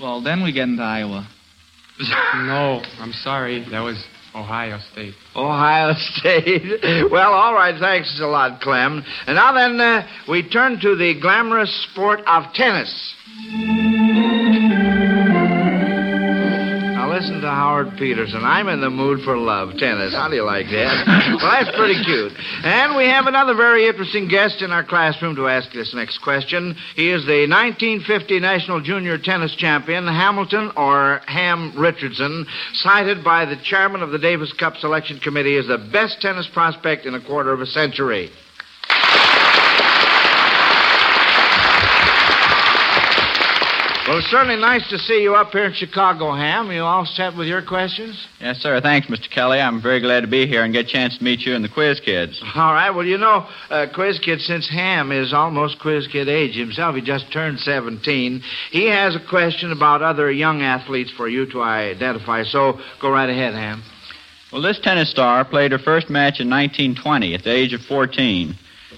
Well, 0.00 0.22
then 0.22 0.42
we 0.42 0.52
get 0.52 0.62
into 0.62 0.82
Iowa. 0.82 1.28
no, 2.00 2.80
I'm 2.98 3.12
sorry. 3.12 3.66
That 3.70 3.80
was 3.80 4.02
Ohio 4.34 4.78
State. 4.90 5.12
Ohio 5.36 5.92
State. 6.16 6.80
well, 7.10 7.34
all 7.34 7.52
right. 7.52 7.78
Thanks 7.78 8.18
a 8.22 8.26
lot, 8.26 8.62
Clem. 8.62 9.04
And 9.26 9.36
now 9.36 9.52
then, 9.52 9.78
uh, 9.78 10.08
we 10.30 10.48
turn 10.48 10.80
to 10.80 10.96
the 10.96 11.20
glamorous 11.20 11.86
sport 11.92 12.20
of 12.26 12.44
tennis. 12.54 13.14
To 17.44 17.50
Howard 17.50 17.98
Peterson. 17.98 18.40
I'm 18.42 18.68
in 18.68 18.80
the 18.80 18.88
mood 18.88 19.20
for 19.22 19.36
love. 19.36 19.76
Tennis. 19.76 20.14
How 20.14 20.30
do 20.30 20.34
you 20.34 20.44
like 20.44 20.64
that? 20.72 21.04
well, 21.36 21.52
that's 21.52 21.76
pretty 21.76 22.02
cute. 22.02 22.32
And 22.64 22.96
we 22.96 23.04
have 23.04 23.26
another 23.26 23.54
very 23.54 23.86
interesting 23.86 24.28
guest 24.28 24.62
in 24.62 24.70
our 24.70 24.82
classroom 24.82 25.36
to 25.36 25.46
ask 25.46 25.70
this 25.70 25.92
next 25.94 26.22
question. 26.24 26.74
He 26.96 27.10
is 27.10 27.20
the 27.26 27.44
1950 27.44 28.40
National 28.40 28.80
Junior 28.80 29.18
Tennis 29.18 29.54
Champion, 29.56 30.06
Hamilton 30.06 30.72
or 30.74 31.20
Ham 31.26 31.74
Richardson, 31.76 32.46
cited 32.72 33.22
by 33.22 33.44
the 33.44 33.60
chairman 33.62 34.02
of 34.02 34.10
the 34.10 34.18
Davis 34.18 34.54
Cup 34.54 34.76
Selection 34.76 35.20
Committee 35.20 35.58
as 35.58 35.66
the 35.66 35.86
best 35.92 36.22
tennis 36.22 36.48
prospect 36.54 37.04
in 37.04 37.14
a 37.14 37.20
quarter 37.20 37.52
of 37.52 37.60
a 37.60 37.66
century. 37.66 38.30
Well, 44.14 44.20
it's 44.20 44.30
certainly 44.30 44.54
nice 44.54 44.88
to 44.90 44.98
see 44.98 45.22
you 45.22 45.34
up 45.34 45.50
here 45.50 45.64
in 45.64 45.74
Chicago, 45.74 46.36
Ham. 46.36 46.70
You 46.70 46.82
all 46.82 47.04
set 47.04 47.36
with 47.36 47.48
your 47.48 47.62
questions? 47.62 48.28
Yes, 48.38 48.58
sir. 48.58 48.80
Thanks, 48.80 49.08
Mr. 49.08 49.28
Kelly. 49.28 49.58
I'm 49.58 49.82
very 49.82 50.00
glad 50.00 50.20
to 50.20 50.28
be 50.28 50.46
here 50.46 50.62
and 50.62 50.72
get 50.72 50.84
a 50.84 50.88
chance 50.88 51.18
to 51.18 51.24
meet 51.24 51.40
you 51.40 51.56
and 51.56 51.64
the 51.64 51.68
quiz 51.68 51.98
kids. 51.98 52.40
All 52.54 52.72
right. 52.72 52.90
Well, 52.90 53.04
you 53.04 53.18
know, 53.18 53.44
uh, 53.70 53.86
Quiz 53.92 54.20
Kid, 54.20 54.38
since 54.38 54.70
Ham 54.70 55.10
is 55.10 55.32
almost 55.32 55.80
Quiz 55.80 56.06
Kid 56.06 56.28
age 56.28 56.54
himself, 56.54 56.94
he 56.94 57.00
just 57.00 57.32
turned 57.32 57.58
17, 57.58 58.40
he 58.70 58.86
has 58.86 59.16
a 59.16 59.28
question 59.28 59.72
about 59.72 60.00
other 60.00 60.30
young 60.30 60.62
athletes 60.62 61.10
for 61.16 61.28
you 61.28 61.50
to 61.50 61.62
identify. 61.62 62.44
So 62.44 62.78
go 63.02 63.10
right 63.10 63.28
ahead, 63.28 63.54
Ham. 63.54 63.82
Well, 64.52 64.62
this 64.62 64.78
tennis 64.80 65.10
star 65.10 65.44
played 65.44 65.72
her 65.72 65.78
first 65.80 66.08
match 66.08 66.38
in 66.38 66.48
1920 66.48 67.34
at 67.34 67.42
the 67.42 67.52
age 67.52 67.72
of 67.72 67.80
14. 67.80 68.54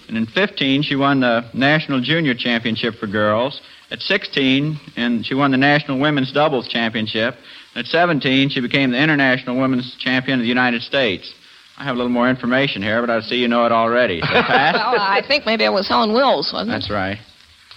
And 0.08 0.16
in 0.18 0.26
15, 0.26 0.82
she 0.82 0.94
won 0.94 1.20
the 1.20 1.48
National 1.54 2.02
Junior 2.02 2.34
Championship 2.34 2.96
for 2.96 3.06
girls. 3.06 3.62
At 3.90 4.00
16, 4.00 4.80
and 4.96 5.24
she 5.24 5.34
won 5.34 5.52
the 5.52 5.56
National 5.56 6.00
Women's 6.00 6.32
Doubles 6.32 6.66
Championship. 6.66 7.36
At 7.76 7.86
17, 7.86 8.48
she 8.48 8.60
became 8.60 8.90
the 8.90 9.00
International 9.00 9.56
Women's 9.58 9.94
Champion 9.98 10.40
of 10.40 10.42
the 10.42 10.48
United 10.48 10.82
States. 10.82 11.32
I 11.78 11.84
have 11.84 11.94
a 11.94 11.98
little 11.98 12.10
more 12.10 12.28
information 12.28 12.82
here, 12.82 13.00
but 13.00 13.10
I 13.10 13.20
see 13.20 13.36
you 13.36 13.48
know 13.48 13.66
it 13.66 13.72
already. 13.72 14.20
So, 14.20 14.26
well, 14.32 14.44
I 14.44 15.22
think 15.26 15.44
maybe 15.46 15.64
it 15.64 15.72
was 15.72 15.86
Helen 15.86 16.12
Wills, 16.12 16.50
wasn't 16.52 16.70
it? 16.70 16.72
That's 16.72 16.90
right. 16.90 17.18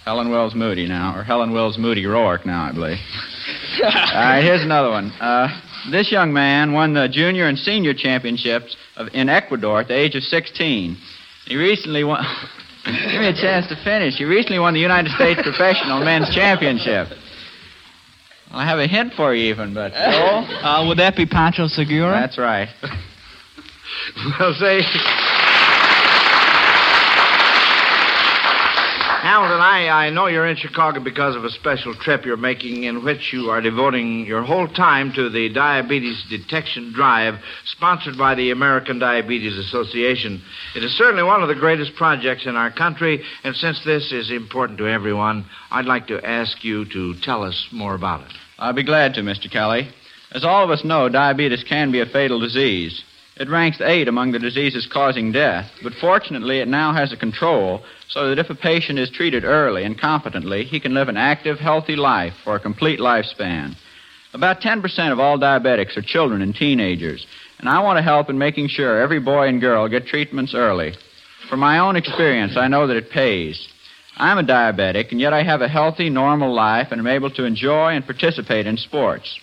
Helen 0.06 0.32
Wills 0.32 0.56
Moody 0.56 0.88
now, 0.88 1.16
or 1.16 1.24
Helen 1.24 1.52
Wills 1.52 1.78
Moody 1.78 2.06
Roark 2.06 2.46
now, 2.46 2.64
I 2.64 2.72
believe. 2.72 2.98
All 3.84 3.90
right, 3.90 4.42
here's 4.42 4.64
another 4.64 4.90
one. 4.90 5.12
Uh, 5.20 5.50
this 5.92 6.12
young 6.12 6.34
man 6.34 6.74
won 6.74 6.94
the 6.94 7.08
junior 7.10 7.48
and 7.48 7.58
senior 7.58 7.94
championships 7.94 8.76
of, 8.96 9.10
in 9.14 9.30
Ecuador 9.30 9.82
at 9.82 9.90
the 9.90 9.96
age 9.96 10.16
of 10.16 10.24
16. 10.24 10.98
He 11.46 11.56
recently 11.58 12.04
won. 12.04 12.24
Give 12.90 13.22
me 13.22 13.28
a 13.28 13.34
chance 13.34 13.68
to 13.68 13.76
finish. 13.84 14.20
You 14.20 14.28
recently 14.28 14.60
won 14.60 14.74
the 14.74 14.80
United 14.80 15.12
States 15.14 15.42
Professional 15.42 16.04
Men's 16.04 16.34
Championship. 16.34 17.08
I 18.52 18.66
have 18.66 18.80
a 18.80 18.88
hint 18.88 19.14
for 19.14 19.34
you, 19.34 19.52
even, 19.52 19.74
but? 19.74 19.94
Uh, 20.60 20.86
would 20.88 20.98
that 20.98 21.16
be 21.16 21.26
Pancho 21.26 21.68
Segura? 21.68 22.12
That's 22.12 22.38
right. 22.38 22.68
well, 24.40 24.54
say. 24.56 24.82
Hamilton, 29.30 29.62
I, 29.62 30.08
I 30.08 30.10
know 30.10 30.26
you're 30.26 30.48
in 30.48 30.56
Chicago 30.56 31.04
because 31.04 31.36
of 31.36 31.44
a 31.44 31.52
special 31.52 31.94
trip 31.94 32.26
you're 32.26 32.36
making 32.36 32.86
in 32.86 33.06
which 33.06 33.32
you 33.32 33.52
are 33.52 33.62
devoting 33.62 34.26
your 34.26 34.42
whole 34.42 34.68
time 34.68 35.14
to 35.14 35.30
the 35.30 35.54
Diabetes 35.54 36.26
Detection 36.32 36.92
Drive 36.96 37.36
sponsored 37.66 38.18
by 38.18 38.34
the 38.34 38.50
American 38.50 38.98
Diabetes 38.98 39.56
Association. 39.56 40.42
It 40.76 40.84
is 40.84 40.98
certainly 40.98 41.22
one 41.22 41.44
of 41.44 41.48
the 41.48 41.54
greatest 41.54 41.94
projects 41.96 42.48
in 42.48 42.56
our 42.56 42.72
country, 42.72 43.24
and 43.44 43.56
since 43.56 43.86
this 43.86 44.12
is 44.12 44.32
important 44.32 44.80
to 44.80 44.88
everyone, 44.88 45.46
I'd 45.70 45.86
like 45.86 46.08
to 46.08 46.26
ask 46.28 46.64
you 46.64 46.86
to 46.86 47.14
tell 47.22 47.44
us 47.44 47.68
more 47.72 47.94
about 47.94 48.22
it. 48.22 48.34
I'll 48.58 48.74
be 48.74 48.84
glad 48.84 49.14
to, 49.14 49.22
Mr. 49.22 49.48
Kelly. 49.52 49.92
As 50.32 50.44
all 50.44 50.64
of 50.64 50.72
us 50.72 50.84
know, 50.84 51.08
diabetes 51.08 51.64
can 51.64 51.92
be 51.92 52.02
a 52.02 52.08
fatal 52.08 52.40
disease. 52.40 53.04
It 53.40 53.50
ranks 53.50 53.80
eight 53.80 54.10
among 54.10 54.34
the 54.34 54.40
diseases 54.40 54.86
causing 54.86 55.32
death, 55.32 55.72
but 55.82 55.94
fortunately 55.94 56.60
it 56.60 56.68
now 56.68 56.92
has 56.92 57.14
a 57.14 57.18
control 57.18 57.82
so 58.10 58.28
that 58.28 58.38
if 58.38 58.50
a 58.50 58.56
patient 58.56 59.00
is 59.00 59.10
treated 59.10 59.46
early 59.46 59.86
and 59.86 59.98
competently, 59.98 60.66
he 60.66 60.82
can 60.82 60.94
live 60.94 61.08
an 61.08 61.16
active, 61.16 61.58
healthy 61.58 61.96
life 61.96 62.34
for 62.44 62.58
a 62.58 62.60
complete 62.60 63.00
lifespan. 63.00 63.76
About 64.34 64.60
10% 64.60 65.12
of 65.14 65.22
all 65.22 65.40
diabetics 65.40 65.96
are 65.96 66.02
children 66.02 66.42
and 66.42 66.54
teenagers, 66.54 67.26
and 67.60 67.70
I 67.70 67.80
want 67.80 67.96
to 67.96 68.04
help 68.04 68.30
in 68.30 68.38
making 68.38 68.68
sure 68.68 69.02
every 69.02 69.22
boy 69.22 69.48
and 69.48 69.62
girl 69.62 69.88
get 69.88 70.06
treatments 70.06 70.54
early. 70.54 70.94
From 71.50 71.62
my 71.62 71.80
own 71.80 71.96
experience, 71.96 72.58
I 72.58 72.68
know 72.68 72.88
that 72.88 72.98
it 72.98 73.10
pays. 73.10 73.70
I'm 74.18 74.38
a 74.38 74.44
diabetic, 74.44 75.12
and 75.12 75.22
yet 75.22 75.32
I 75.32 75.44
have 75.44 75.62
a 75.62 75.70
healthy, 75.70 76.10
normal 76.10 76.54
life 76.54 76.90
and 76.92 77.00
am 77.00 77.08
able 77.08 77.30
to 77.32 77.46
enjoy 77.46 77.92
and 77.92 78.06
participate 78.06 78.68
in 78.68 78.76
sports. 78.76 79.40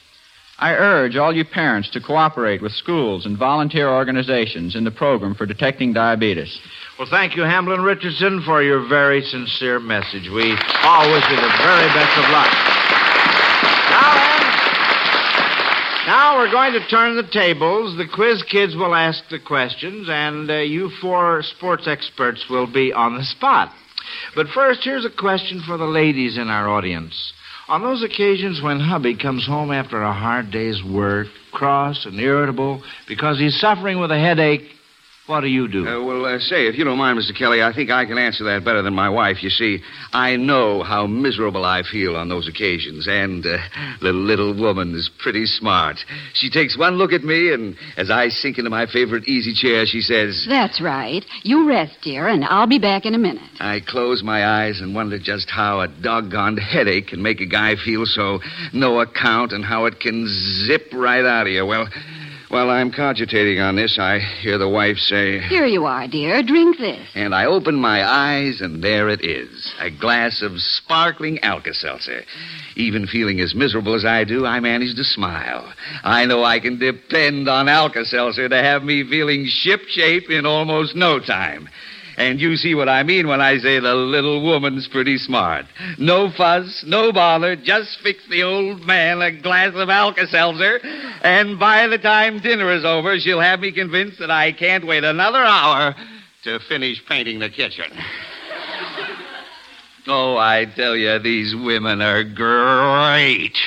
I 0.59 0.73
urge 0.73 1.17
all 1.17 1.37
you 1.37 1.45
parents 1.45 1.91
to 1.91 2.01
cooperate 2.01 2.63
with 2.63 2.73
schools 2.73 3.27
and 3.27 3.37
volunteer 3.37 3.91
organizations 3.91 4.75
in 4.75 4.85
the 4.85 4.91
program 4.91 5.35
for 5.35 5.45
detecting 5.45 5.93
diabetes. 5.93 6.59
Well, 6.99 7.09
thank 7.11 7.37
you, 7.37 7.43
Hamlin 7.43 7.83
Richardson, 7.83 8.43
for 8.43 8.63
your 8.63 8.89
very 8.89 9.21
sincere 9.21 9.79
message. 9.79 10.31
We 10.33 10.49
wish 10.49 11.25
you 11.29 11.37
the 11.37 11.55
very 11.61 11.89
best 11.93 12.19
of 12.19 12.31
luck. 12.33 12.51
Now 13.91 14.27
now 16.07 16.39
we're 16.39 16.53
going 16.53 16.73
to 16.73 16.87
turn 16.89 17.17
the 17.17 17.29
tables. 17.33 17.97
The 17.99 18.07
quiz 18.07 18.43
kids 18.45 18.77
will 18.77 18.95
ask 18.95 19.29
the 19.29 19.41
questions, 19.41 20.09
and 20.09 20.49
uh, 20.49 20.59
you 20.59 20.89
four 21.01 21.43
sports 21.43 21.89
experts 21.89 22.47
will 22.49 22.73
be 22.73 22.93
on 22.93 23.17
the 23.17 23.25
spot. 23.25 23.73
But 24.37 24.47
first, 24.55 24.85
here's 24.85 25.05
a 25.05 25.11
question 25.11 25.63
for 25.67 25.77
the 25.77 25.85
ladies 25.85 26.39
in 26.39 26.49
our 26.49 26.69
audience. 26.69 27.33
On 27.69 27.83
those 27.83 28.05
occasions 28.05 28.63
when 28.63 28.79
hubby 28.79 29.17
comes 29.17 29.45
home 29.45 29.73
after 29.73 30.01
a 30.01 30.13
hard 30.13 30.53
day's 30.53 30.81
work, 30.85 31.27
cross 31.53 32.07
and 32.07 32.21
irritable 32.21 32.81
because 33.09 33.41
he's 33.41 33.59
suffering 33.59 33.99
with 33.99 34.13
a 34.13 34.19
headache, 34.19 34.63
What 35.27 35.41
do 35.41 35.49
you 35.49 35.67
do? 35.67 35.87
Uh, 35.87 36.05
well, 36.05 36.25
uh, 36.25 36.39
say, 36.39 36.69
if 36.69 36.79
you 36.79 36.85
don't 36.85 36.99
mind, 36.99 37.19
Mr. 37.19 37.37
Kelly, 37.37 37.61
I 37.61 37.73
think 37.73 37.91
I 37.91 38.07
can 38.07 38.17
answer 38.17 38.45
that 38.45 38.65
better 38.65 38.81
than 38.81 38.95
my 38.95 39.09
wife. 39.09 39.43
You 39.43 39.51
see, 39.51 39.81
I 40.13 40.37
know 40.37 40.85
how 40.85 41.09
miserable 41.09 41.65
I 41.65 41.83
feel 41.83 42.15
on 42.15 42.29
those 42.29 42.47
occasions, 42.47 43.09
and 43.09 43.45
uh, 43.45 43.59
the 44.01 44.13
little 44.13 44.55
woman 44.55 44.95
is 44.95 45.11
pretty 45.19 45.47
smart. 45.47 45.97
She 46.35 46.49
takes 46.49 46.79
one 46.79 46.95
look 46.95 47.13
at 47.13 47.25
me, 47.25 47.53
and 47.53 47.77
as 47.97 48.09
I 48.09 48.29
sink 48.29 48.59
into 48.59 48.71
my 48.71 48.87
favorite 48.87 49.27
easy 49.27 49.53
chair, 49.53 49.85
she 49.85 50.01
says, 50.01 50.47
That's 50.49 50.81
right. 50.81 51.25
You 51.43 51.67
rest, 51.67 51.97
dear, 52.03 52.29
and 52.29 52.45
I'll 52.45 52.69
be 52.69 52.79
back 52.79 53.05
in 53.05 53.15
a 53.15 53.19
minute. 53.19 53.43
I 53.59 53.81
close 53.85 54.23
my 54.23 54.47
eyes 54.47 54.81
and 54.81 54.95
wonder 54.95 55.19
just 55.19 55.51
how 55.51 55.81
a 55.81 55.89
doggone 55.89 56.57
headache 56.57 57.09
can 57.09 57.21
make 57.21 57.41
a 57.41 57.47
guy 57.47 57.75
feel 57.75 58.07
so 58.07 58.39
no 58.73 59.01
account 59.01 59.51
and 59.51 59.65
how 59.65 59.87
it 59.87 59.99
can 59.99 60.29
zip 60.67 60.87
right 60.93 61.25
out 61.25 61.49
of 61.49 61.53
you. 61.53 61.67
Well, 61.67 61.89
while 62.49 62.71
I'm 62.71 62.91
cogitating 62.93 63.61
on 63.61 63.77
this, 63.77 63.99
I 63.99 64.19
hear 64.19 64.59
the 64.59 64.69
wife 64.69 64.99
say, 64.99 65.41
Here 65.41 65.67
you 65.67 65.85
are, 65.87 66.07
dear. 66.07 66.43
Drink 66.43 66.79
this. 66.79 67.09
and 67.15 67.35
I 67.35 67.47
open 67.47 67.75
my 67.77 68.05
eyes, 68.09 68.61
and 68.61 68.83
there 68.83 69.09
it 69.09 69.25
is 69.25 69.75
a 69.81 69.91
glass 69.91 70.43
of 70.43 70.53
sparkling 70.61 71.39
Alka 71.41 71.75
Seltzer. 71.75 72.23
Even 72.77 73.07
feeling 73.07 73.41
as 73.41 73.55
miserable 73.55 73.95
as 73.95 74.05
I 74.05 74.25
do, 74.25 74.47
I 74.47 74.61
manage 74.61 74.95
to 74.97 75.05
smile. 75.05 75.73
I 76.05 76.25
know 76.27 76.45
I 76.45 76.61
can 76.61 76.79
depend 76.79 77.49
on 77.49 77.69
Alka 77.69 78.05
Seltzer 78.05 78.49
to 78.49 78.63
have 78.63 78.83
me 78.85 79.03
feeling 79.09 79.47
shipshape 79.47 80.31
in 80.31 80.47
almost 80.47 80.95
no 80.95 81.19
time. 81.19 81.69
And 82.17 82.41
you 82.41 82.57
see 82.57 82.75
what 82.75 82.89
I 82.89 83.03
mean 83.03 83.29
when 83.29 83.41
I 83.41 83.59
say 83.59 83.79
the 83.79 83.95
little 83.95 84.43
woman's 84.43 84.89
pretty 84.89 85.19
smart. 85.19 85.67
No 85.99 86.31
fuss, 86.31 86.85
no 86.87 87.13
bother, 87.13 87.57
just 87.57 87.99
fix 88.03 88.23
the 88.31 88.43
old 88.43 88.87
man 88.87 89.21
a 89.21 89.33
glass 89.33 89.75
of 89.75 89.91
Alka 89.91 90.27
Seltzer, 90.27 90.81
and 91.23 91.59
by 91.59 91.87
the 91.87 91.99
time 91.99 92.41
dinner 92.41 92.73
is 92.73 92.85
over, 92.85 93.19
she'll 93.19 93.41
have 93.41 93.61
me 93.61 93.73
convinced 93.73 94.19
that 94.19 94.31
I 94.31 94.53
can't 94.53 94.87
wait 94.87 95.05
another 95.05 95.43
hour 95.45 95.95
to 96.45 96.59
finish 96.69 97.05
painting 97.07 97.39
the 97.39 97.51
kitchen. 97.51 97.91
Oh, 100.09 100.37
I 100.37 100.67
tell 100.67 100.95
you, 100.95 101.19
these 101.19 101.53
women 101.57 102.01
are 102.01 102.23
great. 102.23 103.59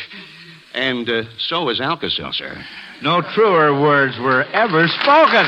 And 0.74 1.10
uh, 1.10 1.24
so 1.38 1.68
is 1.68 1.82
Alka 1.82 2.10
Seltzer. 2.10 2.56
No 3.02 3.22
truer 3.34 3.78
words 3.82 4.18
were 4.20 4.44
ever 4.54 4.88
spoken. 4.88 5.46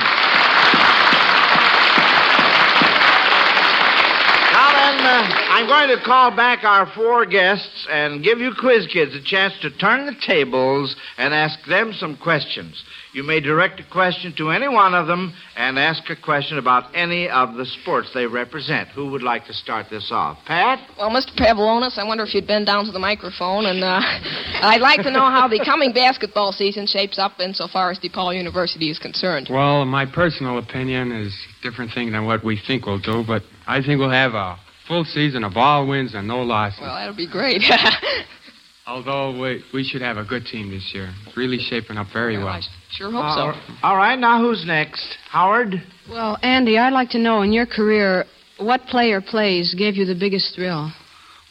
Now 4.52 4.72
then, 4.76 5.00
uh, 5.06 5.51
I'm 5.62 5.68
going 5.68 5.96
to 5.96 6.04
call 6.04 6.36
back 6.36 6.64
our 6.64 6.92
four 6.96 7.24
guests 7.24 7.86
and 7.88 8.24
give 8.24 8.40
you 8.40 8.52
quiz 8.60 8.88
kids 8.92 9.14
a 9.14 9.22
chance 9.22 9.54
to 9.62 9.70
turn 9.70 10.08
the 10.08 10.16
tables 10.26 10.96
and 11.20 11.36
ask 11.36 11.64
them 11.68 11.94
some 11.94 12.18
questions. 12.18 12.84
You 13.14 13.22
may 13.22 13.42
direct 13.42 13.80
a 13.80 13.84
question 13.84 14.34
to 14.38 14.50
any 14.50 14.68
one 14.68 14.96
of 14.96 15.06
them 15.06 15.36
and 15.56 15.78
ask 15.78 16.10
a 16.10 16.16
question 16.16 16.58
about 16.58 16.96
any 16.96 17.30
of 17.30 17.58
the 17.58 17.68
sports 17.68 18.10
they 18.12 18.26
represent. 18.26 18.90
Who 18.90 19.12
would 19.12 19.22
like 19.22 19.46
to 19.46 19.54
start 19.54 19.86
this 19.92 20.10
off? 20.12 20.40
Pat? 20.48 20.80
Well, 20.98 21.12
Mr. 21.12 21.38
Pavlonis, 21.38 22.00
I 22.00 22.08
wonder 22.08 22.24
if 22.24 22.34
you'd 22.34 22.48
bend 22.48 22.66
down 22.66 22.86
to 22.86 22.92
the 22.92 22.98
microphone, 22.98 23.68
and 23.68 23.84
uh, 23.84 24.00
I'd 24.64 24.82
like 24.82 25.04
to 25.04 25.12
know 25.12 25.30
how 25.30 25.48
the 25.48 25.62
coming 25.64 25.94
basketball 25.94 26.54
season 26.54 26.88
shapes 26.88 27.20
up 27.20 27.34
insofar 27.40 27.92
as 27.92 28.00
DePaul 28.00 28.36
University 28.36 28.90
is 28.90 28.98
concerned. 28.98 29.48
Well, 29.52 29.86
my 29.86 30.08
personal 30.08 30.58
opinion 30.58 31.12
is 31.12 31.38
a 31.60 31.70
different 31.70 31.94
thing 31.94 32.14
than 32.14 32.26
what 32.26 32.44
we 32.44 32.60
think 32.66 32.88
we'll 32.88 32.98
do, 32.98 33.24
but 33.28 33.44
I 33.68 33.84
think 33.84 34.00
we'll 34.00 34.10
have 34.10 34.34
a 34.34 34.58
full 34.88 35.04
season 35.06 35.44
of 35.44 35.58
all 35.58 35.88
wins 35.88 36.14
and 36.14 36.28
no 36.28 36.42
losses. 36.42 36.80
Well, 36.82 36.96
that'll 36.96 37.16
be 37.16 37.28
great. 37.28 37.62
Although 38.88 39.40
we, 39.40 39.64
we 39.74 39.84
should 39.84 40.02
have 40.02 40.18
a 40.18 40.26
good 40.26 40.46
team 40.46 40.70
this 40.70 40.92
year. 40.94 41.14
It's 41.26 41.38
really 41.38 41.60
shaping 41.60 41.98
up 41.98 42.08
very 42.12 42.38
well. 42.38 42.60
sure 42.92 43.12
hope 43.12 43.24
All- 43.24 43.54
so. 43.54 43.76
All 43.84 43.96
right, 43.96 44.18
now 44.18 44.42
who's 44.42 44.66
next? 44.66 45.18
Howard? 45.30 45.76
Well, 46.10 46.38
Andy, 46.42 46.78
I'd 46.78 46.92
like 46.94 47.10
to 47.12 47.20
know 47.20 47.42
in 47.42 47.54
your 47.54 47.66
career 47.66 48.26
what 48.58 48.82
player 48.88 49.22
plays 49.22 49.76
gave 49.78 49.96
you 49.96 50.06
the 50.06 50.16
biggest 50.16 50.56
thrill. 50.56 50.92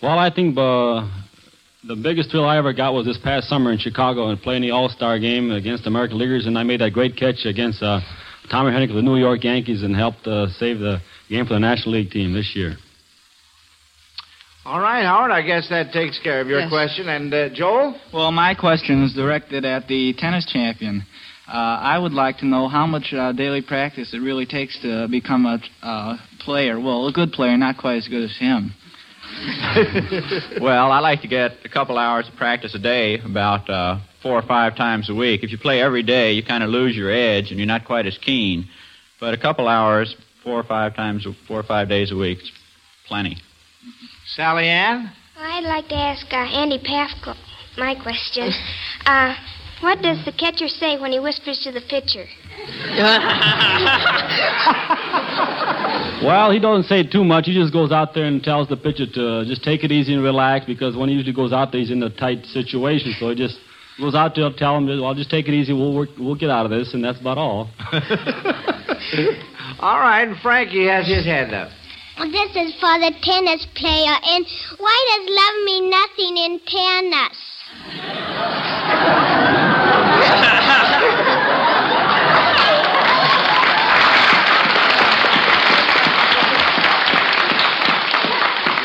Well, 0.03 0.19
I 0.19 0.31
think 0.35 0.57
uh, 0.59 1.09
the 1.87 1.97
biggest 1.97 2.31
thrill 2.31 2.45
I 2.45 2.59
ever 2.59 2.73
got 2.73 2.93
was 2.95 3.07
this 3.07 3.19
past 3.19 3.49
summer 3.49 3.73
in 3.73 3.79
Chicago 3.79 4.29
and 4.29 4.41
playing 4.41 4.63
the 4.63 4.73
All 4.73 4.89
Star 4.89 5.19
game 5.19 5.51
against 5.51 5.85
the 5.85 5.91
American 5.91 6.19
Leaguers, 6.19 6.47
and 6.47 6.59
I 6.59 6.63
made 6.63 6.81
that 6.81 6.93
great 6.93 7.17
catch 7.17 7.47
against 7.47 7.83
uh, 7.83 8.01
Tommy 8.51 8.71
Henrich 8.73 8.91
of 8.91 8.97
the 8.97 9.03
New 9.03 9.17
York 9.17 9.45
Yankees 9.45 9.83
and 9.83 9.95
helped 9.95 10.27
uh, 10.27 10.49
save 10.59 10.79
the 10.79 11.01
game 11.29 11.47
for 11.47 11.55
the 11.55 11.61
National 11.61 11.95
League 11.95 12.11
team 12.11 12.33
this 12.33 12.53
year. 12.55 12.77
All 14.65 14.79
right, 14.79 15.05
Howard, 15.05 15.31
I 15.31 15.41
guess 15.41 15.69
that 15.71 15.91
takes 15.93 16.19
care 16.19 16.41
of 16.43 16.47
your 16.49 16.61
Yes. 16.61 16.69
question. 16.69 17.09
And 17.09 17.33
uh, 17.33 17.49
Joel? 17.49 17.99
Well, 18.13 18.31
my 18.31 18.55
question 18.55 19.03
is 19.03 19.15
directed 19.15 19.65
at 19.65 19.89
the 19.89 20.13
tennis 20.19 20.45
champion. 20.45 21.03
Uh, 21.49 21.57
I 21.57 21.99
would 21.99 22.13
like 22.13 22.39
to 22.39 22.47
know 22.47 22.69
how 22.69 22.87
much 22.87 23.13
uh, 23.15 23.33
daily 23.33 23.63
practice 23.63 24.13
it 24.13 24.19
really 24.19 24.45
takes 24.45 24.79
to 24.83 25.09
become 25.09 25.47
a 25.47 25.61
uh, 25.83 26.19
player. 26.41 26.79
Well, 26.79 27.07
a 27.09 27.13
good 27.13 27.33
player, 27.33 27.57
not 27.57 27.79
quite 27.79 27.97
as 27.97 28.09
good 28.09 28.23
as 28.23 28.37
him. 28.37 28.73
well, 30.61 30.93
I 30.93 30.99
like 31.01 31.23
to 31.23 31.29
get 31.29 31.53
a 31.65 31.69
couple 31.69 31.97
hours 31.97 32.29
of 32.29 32.37
practice 32.37 32.75
a 32.75 32.79
day, 32.79 33.19
about 33.19 33.69
uh, 33.71 34.01
four 34.23 34.33
or 34.39 34.43
five 34.43 34.77
times 34.77 35.09
a 35.09 35.15
week. 35.15 35.43
If 35.43 35.51
you 35.53 35.59
play 35.59 35.81
every 35.81 36.03
day, 36.03 36.33
you 36.33 36.45
kind 36.45 36.63
of 36.63 36.69
lose 36.69 36.95
your 36.95 37.11
edge 37.11 37.51
and 37.51 37.59
you're 37.59 37.67
not 37.67 37.87
quite 37.87 38.05
as 38.07 38.19
keen. 38.19 38.67
But 39.19 39.33
a 39.33 39.39
couple 39.39 39.69
hours, 39.69 40.15
four 40.45 40.61
or 40.61 40.65
five 40.65 40.95
times, 40.95 41.27
four 41.49 41.59
or 41.61 41.63
five 41.63 41.89
days 41.89 42.13
a 42.13 42.17
week, 42.17 42.41
is 42.41 42.51
plenty. 43.07 43.39
Sally 44.35 44.69
Ann? 44.69 45.11
I'd 45.39 45.65
like 45.65 45.89
to 45.89 45.95
ask 45.95 46.27
uh, 46.33 46.37
Andy 46.37 46.79
Pafko 46.79 47.35
my 47.77 47.95
question. 47.95 48.51
Uh, 49.07 49.35
what 49.81 50.03
does 50.03 50.23
the 50.27 50.31
catcher 50.31 50.69
say 50.69 50.99
when 51.01 51.11
he 51.11 51.19
whispers 51.19 51.59
to 51.65 51.73
the 51.73 51.81
pitcher? 51.81 52.27
Well, 56.23 56.51
he 56.53 56.59
doesn't 56.59 56.85
say 56.85 57.03
too 57.03 57.25
much. 57.25 57.47
He 57.47 57.55
just 57.55 57.73
goes 57.73 57.93
out 57.93 58.13
there 58.13 58.27
and 58.27 58.43
tells 58.43 58.69
the 58.69 58.77
pitcher 58.77 59.07
to 59.07 59.45
just 59.47 59.65
take 59.65 59.85
it 59.85 59.91
easy 59.91 60.13
and 60.13 60.23
relax 60.23 60.67
because 60.67 60.95
when 60.95 61.09
he 61.09 61.15
usually 61.15 61.33
goes 61.33 61.51
out 61.51 61.73
there, 61.73 61.81
he's 61.81 61.91
in 61.91 62.03
a 62.03 62.11
tight 62.11 62.45
situation. 62.45 63.15
So 63.19 63.31
he 63.31 63.37
just 63.37 63.57
goes 63.99 64.15
out 64.15 64.35
there, 64.35 64.51
tell 64.53 64.77
him, 64.77 64.87
"Well, 65.01 65.15
just 65.15 65.31
take 65.31 65.49
it 65.49 65.55
easy. 65.55 65.73
We'll 65.73 65.95
work, 65.95 66.11
we'll 66.19 66.35
get 66.35 66.51
out 66.51 66.67
of 66.67 66.71
this," 66.71 66.93
and 66.93 67.03
that's 67.03 67.19
about 67.19 67.39
all. 67.39 67.71
All 69.81 69.99
right, 69.99 70.29
and 70.29 70.37
Frankie 70.41 70.87
has 70.87 71.07
his 71.09 71.25
hand 71.25 71.55
up. 71.55 71.71
This 72.21 72.55
is 72.55 72.75
for 72.79 72.99
the 72.99 73.13
tennis 73.23 73.67
player. 73.75 74.15
And 74.23 74.47
why 74.77 75.05
does 75.09 75.25
love 75.27 75.65
mean 75.65 75.89
nothing 75.89 76.37
in 76.37 76.61
tennis? 76.67 77.39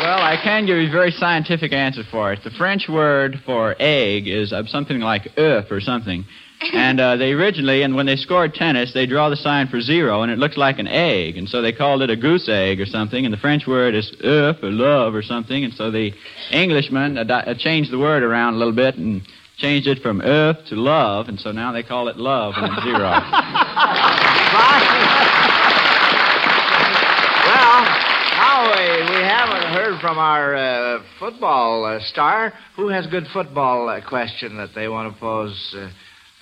Well, 0.02 0.22
I 0.22 0.38
can 0.42 0.66
give 0.66 0.78
you 0.78 0.88
a 0.88 0.92
very 0.92 1.12
scientific 1.12 1.74
answer 1.74 2.04
for 2.10 2.32
it. 2.32 2.40
The 2.44 2.52
French 2.52 2.88
word 2.88 3.42
for 3.46 3.76
egg 3.80 4.28
is 4.28 4.54
something 4.68 5.02
like 5.02 5.36
œuf 5.36 5.70
or 5.72 5.82
something. 5.82 6.24
And 6.74 7.00
uh, 7.00 7.16
they 7.16 7.32
originally, 7.32 7.84
and 7.84 7.96
when 7.96 8.06
they 8.06 8.16
scored 8.16 8.54
tennis, 8.54 8.94
they 8.94 9.06
draw 9.06 9.30
the 9.30 9.36
sign 9.36 9.68
for 9.68 9.80
zero, 9.82 10.24
and 10.24 10.32
it 10.32 10.40
looks 10.40 10.58
like 10.58 10.80
an 10.80 10.88
egg, 10.88 11.38
and 11.38 11.48
so 11.48 11.62
they 11.62 11.72
called 11.72 12.02
it 12.02 12.10
a 12.10 12.16
goose 12.16 12.50
egg 12.50 12.82
or 12.82 12.86
something. 12.86 13.24
And 13.24 13.34
the 13.34 13.38
French 13.38 13.68
word 13.68 13.94
is 13.96 14.12
œuf 14.24 14.62
or 14.64 14.72
love 14.72 15.14
or 15.16 15.22
something, 15.22 15.64
and 15.64 15.74
so 15.74 15.92
the 15.92 16.14
Englishman 16.52 17.18
ad- 17.18 17.32
uh, 17.32 17.54
changed 17.56 17.92
the 17.92 18.00
word 18.00 18.24
around 18.24 18.56
a 18.56 18.58
little 18.58 18.74
bit 18.74 18.96
and 18.96 19.22
changed 19.58 19.88
it 19.88 20.02
from 20.02 20.22
œuf 20.22 20.66
to 20.70 20.76
love, 20.76 21.28
and 21.30 21.40
so 21.40 21.52
now 21.52 21.72
they 21.72 21.84
call 21.84 22.08
it 22.08 22.18
love 22.18 22.54
and 22.58 22.66
it's 22.74 22.84
zero. 22.84 23.00
Well, 27.46 27.84
now 28.36 28.72
uh, 28.72 29.12
we 29.12 29.22
haven't 29.22 29.68
heard 29.74 30.02
from 30.02 30.18
our 30.18 30.56
uh, 30.56 31.04
football 31.20 31.86
uh, 31.86 32.00
star. 32.02 32.54
Who 32.76 32.88
has 32.88 33.06
a 33.06 33.10
good 33.10 33.28
football 33.32 33.88
uh, 33.88 34.02
question 34.08 34.58
that 34.58 34.74
they 34.74 34.88
want 34.88 35.14
to 35.14 35.20
pose 35.20 35.76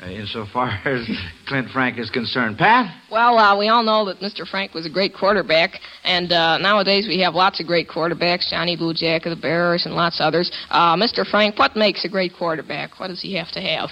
uh, 0.03 0.09
insofar 0.09 0.67
as 0.85 1.07
Clint 1.47 1.69
Frank 1.71 1.97
is 1.97 2.09
concerned? 2.09 2.57
Pat? 2.57 2.93
Well, 3.11 3.37
uh, 3.37 3.57
we 3.57 3.69
all 3.69 3.83
know 3.83 4.05
that 4.05 4.19
Mr. 4.19 4.47
Frank 4.47 4.73
was 4.73 4.85
a 4.85 4.89
great 4.89 5.13
quarterback, 5.13 5.79
and 6.03 6.31
uh, 6.31 6.57
nowadays 6.57 7.07
we 7.07 7.19
have 7.21 7.33
lots 7.33 7.59
of 7.59 7.67
great 7.67 7.87
quarterbacks, 7.87 8.49
Johnny 8.49 8.77
Lujack 8.77 9.25
of 9.25 9.35
the 9.35 9.41
Bears 9.41 9.85
and 9.85 9.95
lots 9.95 10.19
of 10.19 10.25
others. 10.25 10.51
Uh, 10.69 10.95
Mr. 10.95 11.25
Frank, 11.25 11.57
what 11.57 11.75
makes 11.75 12.05
a 12.05 12.09
great 12.09 12.33
quarterback? 12.37 12.99
What 12.99 13.07
does 13.07 13.21
he 13.21 13.35
have 13.35 13.51
to 13.51 13.61
have? 13.61 13.89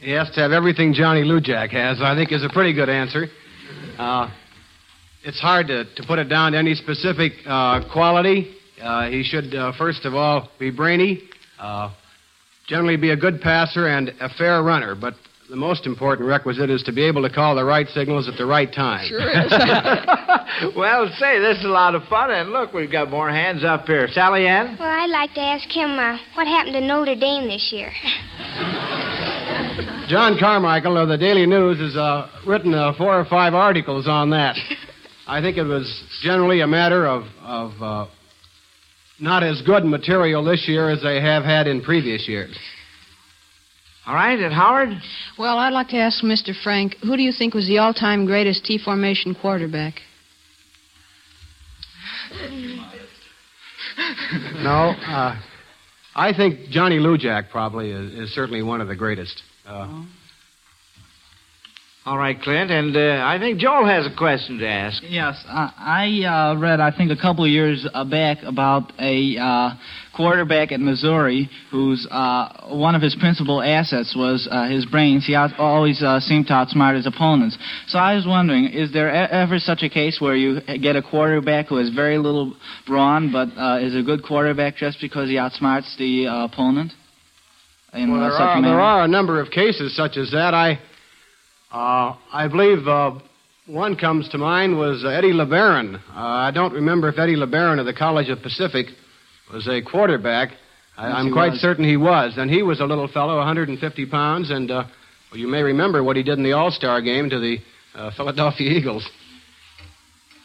He 0.00 0.10
has 0.10 0.30
to 0.32 0.40
have 0.40 0.52
everything 0.52 0.92
Johnny 0.92 1.22
Lujack 1.22 1.70
has, 1.70 2.02
I 2.02 2.14
think 2.14 2.32
is 2.32 2.44
a 2.44 2.50
pretty 2.50 2.74
good 2.74 2.88
answer. 2.88 3.26
Uh, 3.98 4.30
it's 5.22 5.40
hard 5.40 5.68
to, 5.68 5.84
to 5.94 6.02
put 6.06 6.18
it 6.18 6.24
down 6.24 6.52
to 6.52 6.58
any 6.58 6.74
specific 6.74 7.32
uh, 7.46 7.90
quality. 7.90 8.54
Uh, 8.82 9.08
he 9.08 9.22
should, 9.22 9.54
uh, 9.54 9.72
first 9.78 10.04
of 10.04 10.14
all, 10.14 10.50
be 10.58 10.70
brainy, 10.70 11.22
uh, 11.58 11.94
generally 12.66 12.96
be 12.96 13.10
a 13.10 13.16
good 13.16 13.40
passer, 13.40 13.88
and 13.88 14.08
a 14.20 14.28
fair 14.30 14.62
runner. 14.62 14.94
But 14.94 15.14
the 15.50 15.56
most 15.56 15.86
important 15.86 16.26
requisite 16.28 16.70
is 16.70 16.82
to 16.84 16.92
be 16.92 17.04
able 17.04 17.22
to 17.22 17.30
call 17.30 17.54
the 17.54 17.64
right 17.64 17.86
signals 17.88 18.28
at 18.28 18.36
the 18.36 18.46
right 18.46 18.72
time. 18.72 19.06
Sure 19.06 19.20
is. 19.28 19.52
well, 20.76 21.08
say, 21.18 21.38
this 21.38 21.58
is 21.58 21.64
a 21.64 21.68
lot 21.68 21.94
of 21.94 22.02
fun, 22.04 22.30
and 22.30 22.50
look, 22.50 22.72
we've 22.72 22.90
got 22.90 23.10
more 23.10 23.30
hands 23.30 23.64
up 23.64 23.86
here. 23.86 24.08
Sally 24.08 24.46
Ann? 24.46 24.76
Well, 24.78 24.88
I'd 24.88 25.10
like 25.10 25.34
to 25.34 25.40
ask 25.40 25.68
him 25.68 25.90
uh, 25.98 26.18
what 26.34 26.46
happened 26.46 26.74
to 26.74 26.80
Notre 26.80 27.14
Dame 27.14 27.46
this 27.48 27.70
year. 27.72 27.92
John 30.08 30.36
Carmichael 30.38 30.96
of 30.98 31.08
the 31.08 31.16
Daily 31.16 31.46
News 31.46 31.78
has 31.78 31.96
uh, 31.96 32.28
written 32.46 32.74
uh, 32.74 32.92
four 32.96 33.18
or 33.18 33.24
five 33.24 33.54
articles 33.54 34.06
on 34.06 34.30
that. 34.30 34.56
I 35.26 35.40
think 35.40 35.56
it 35.56 35.64
was 35.64 36.04
generally 36.22 36.60
a 36.60 36.66
matter 36.66 37.06
of, 37.06 37.24
of 37.40 37.72
uh, 37.82 38.06
not 39.20 39.42
as 39.42 39.62
good 39.62 39.84
material 39.84 40.44
this 40.44 40.66
year 40.68 40.90
as 40.90 41.02
they 41.02 41.20
have 41.20 41.44
had 41.44 41.66
in 41.66 41.82
previous 41.82 42.28
years. 42.28 42.56
All 44.06 44.14
right, 44.14 44.38
and 44.38 44.52
Howard? 44.52 44.90
Well, 45.38 45.56
I'd 45.58 45.72
like 45.72 45.88
to 45.88 45.96
ask 45.96 46.22
Mr. 46.22 46.50
Frank, 46.62 46.96
who 47.02 47.16
do 47.16 47.22
you 47.22 47.32
think 47.32 47.54
was 47.54 47.66
the 47.66 47.78
all-time 47.78 48.26
greatest 48.26 48.64
T 48.64 48.78
formation 48.78 49.34
quarterback? 49.34 49.94
No, 54.56 54.94
uh, 55.06 55.40
I 56.16 56.32
think 56.32 56.70
Johnny 56.70 56.98
Lujack 56.98 57.50
probably 57.50 57.90
is, 57.92 58.12
is 58.14 58.34
certainly 58.34 58.62
one 58.62 58.80
of 58.80 58.88
the 58.88 58.96
greatest. 58.96 59.42
Uh, 59.66 60.04
All 62.06 62.18
right, 62.18 62.38
Clint, 62.38 62.70
and 62.70 62.94
uh, 62.94 63.24
I 63.24 63.38
think 63.38 63.58
Joel 63.58 63.86
has 63.86 64.06
a 64.06 64.14
question 64.14 64.58
to 64.58 64.68
ask. 64.68 65.02
Yes, 65.08 65.42
I, 65.48 66.20
I 66.22 66.50
uh, 66.50 66.60
read, 66.60 66.78
I 66.78 66.94
think, 66.94 67.10
a 67.10 67.16
couple 67.16 67.44
of 67.44 67.50
years 67.50 67.88
uh, 67.94 68.04
back 68.04 68.42
about 68.42 68.92
a 68.98 69.38
uh, 69.38 69.70
quarterback 70.14 70.70
at 70.70 70.80
Missouri 70.80 71.48
whose 71.70 72.06
uh, 72.10 72.68
one 72.68 72.94
of 72.94 73.00
his 73.00 73.16
principal 73.18 73.62
assets 73.62 74.14
was 74.14 74.46
uh, 74.50 74.68
his 74.68 74.84
brains. 74.84 75.24
He 75.26 75.34
out- 75.34 75.58
always 75.58 76.02
uh, 76.02 76.20
seemed 76.20 76.46
to 76.48 76.52
outsmart 76.52 76.94
his 76.94 77.06
opponents. 77.06 77.56
So 77.86 77.98
I 77.98 78.16
was 78.16 78.26
wondering, 78.26 78.66
is 78.66 78.92
there 78.92 79.08
e- 79.08 79.28
ever 79.30 79.58
such 79.58 79.82
a 79.82 79.88
case 79.88 80.20
where 80.20 80.36
you 80.36 80.60
get 80.82 80.96
a 80.96 81.02
quarterback 81.02 81.68
who 81.68 81.76
has 81.76 81.88
very 81.88 82.18
little 82.18 82.54
brawn 82.86 83.32
but 83.32 83.48
uh, 83.56 83.78
is 83.80 83.96
a 83.96 84.02
good 84.02 84.22
quarterback 84.22 84.76
just 84.76 84.98
because 85.00 85.30
he 85.30 85.36
outsmarts 85.36 85.96
the 85.96 86.26
uh, 86.26 86.44
opponent? 86.44 86.92
In 87.94 88.12
well, 88.12 88.20
there 88.20 88.32
are, 88.32 88.60
there 88.60 88.80
are 88.80 89.04
a 89.04 89.08
number 89.08 89.40
of 89.40 89.50
cases 89.50 89.96
such 89.96 90.18
as 90.18 90.32
that. 90.32 90.52
I, 90.52 90.80
uh, 91.74 92.16
I 92.32 92.46
believe 92.46 92.86
uh, 92.86 93.18
one 93.66 93.96
comes 93.96 94.28
to 94.28 94.38
mind 94.38 94.78
was 94.78 95.04
uh, 95.04 95.08
Eddie 95.08 95.32
LeBaron. 95.32 95.96
Uh, 95.96 96.00
I 96.14 96.52
don't 96.52 96.72
remember 96.72 97.08
if 97.08 97.18
Eddie 97.18 97.34
LeBaron 97.34 97.80
of 97.80 97.86
the 97.86 97.92
College 97.92 98.28
of 98.28 98.40
Pacific 98.42 98.86
was 99.52 99.66
a 99.66 99.82
quarterback. 99.82 100.50
I, 100.96 101.08
I'm 101.08 101.32
quite 101.32 101.50
was. 101.50 101.60
certain 101.60 101.84
he 101.84 101.96
was. 101.96 102.34
And 102.36 102.48
he 102.48 102.62
was 102.62 102.78
a 102.78 102.84
little 102.84 103.08
fellow, 103.08 103.38
150 103.38 104.06
pounds, 104.06 104.50
and 104.50 104.70
uh, 104.70 104.84
well, 105.32 105.40
you 105.40 105.48
may 105.48 105.62
remember 105.62 106.04
what 106.04 106.14
he 106.14 106.22
did 106.22 106.38
in 106.38 106.44
the 106.44 106.52
All-Star 106.52 107.02
game 107.02 107.28
to 107.30 107.40
the 107.40 107.58
uh, 107.96 108.12
Philadelphia 108.16 108.70
Eagles. 108.78 109.10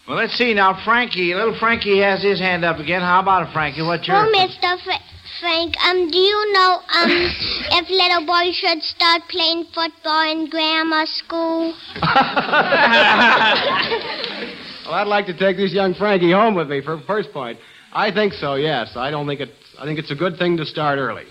Well, 0.08 0.18
let's 0.18 0.36
see 0.36 0.56
now. 0.56 0.84
Frankie, 0.84 1.36
little 1.36 1.56
Frankie 1.60 2.00
has 2.00 2.24
his 2.24 2.40
hand 2.40 2.66
up 2.66 2.80
again. 2.80 3.02
How 3.02 3.22
about 3.22 3.48
it, 3.48 3.54
Frankie? 3.54 3.84
What's 3.84 4.08
your... 4.08 4.18
Oh, 4.18 4.32
Mr. 4.34 4.84
Fra- 4.84 5.19
Frank, 5.40 5.76
um, 5.86 6.10
do 6.12 6.18
you 6.18 6.54
know, 6.54 6.82
um, 6.90 7.10
if 7.72 7.90
little 7.90 8.26
boys 8.26 8.56
should 8.56 8.82
start 8.84 9.22
playing 9.30 9.66
football 9.74 10.32
in 10.32 10.50
grammar 10.50 11.06
school? 11.06 11.74
Well, 14.90 14.98
I'd 14.98 15.08
like 15.08 15.28
to 15.28 15.38
take 15.38 15.56
this 15.56 15.72
young 15.72 15.94
Frankie 15.94 16.32
home 16.32 16.56
with 16.56 16.68
me 16.68 16.82
for 16.82 17.00
first 17.06 17.32
point. 17.32 17.60
I 17.94 18.12
think 18.12 18.34
so. 18.34 18.56
Yes, 18.56 18.94
I 18.96 19.12
don't 19.12 19.28
think 19.28 19.40
it. 19.40 19.50
I 19.78 19.86
think 19.86 20.00
it's 20.00 20.10
a 20.10 20.16
good 20.16 20.40
thing 20.40 20.58
to 20.58 20.66
start 20.66 20.98
early. 20.98 21.26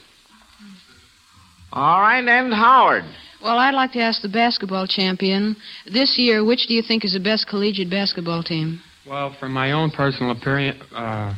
All 1.73 2.01
right, 2.01 2.25
and 2.25 2.55
Howard. 2.55 3.03
Well, 3.43 3.59
I'd 3.59 3.75
like 3.75 3.91
to 3.93 4.01
ask 4.01 4.23
the 4.23 4.29
basketball 4.29 4.87
champion, 4.87 5.57
this 5.93 6.19
year, 6.19 6.45
which 6.45 6.69
do 6.69 6.75
you 6.75 6.83
think 6.83 7.05
is 7.05 7.15
the 7.15 7.21
best 7.21 7.49
collegiate 7.49 7.91
basketball 7.91 8.45
team? 8.45 8.81
Well, 9.09 9.35
from 9.41 9.53
my 9.53 9.73
own 9.73 9.91
personal 9.91 10.31
appearance, 10.31 10.81
uh, 10.95 11.35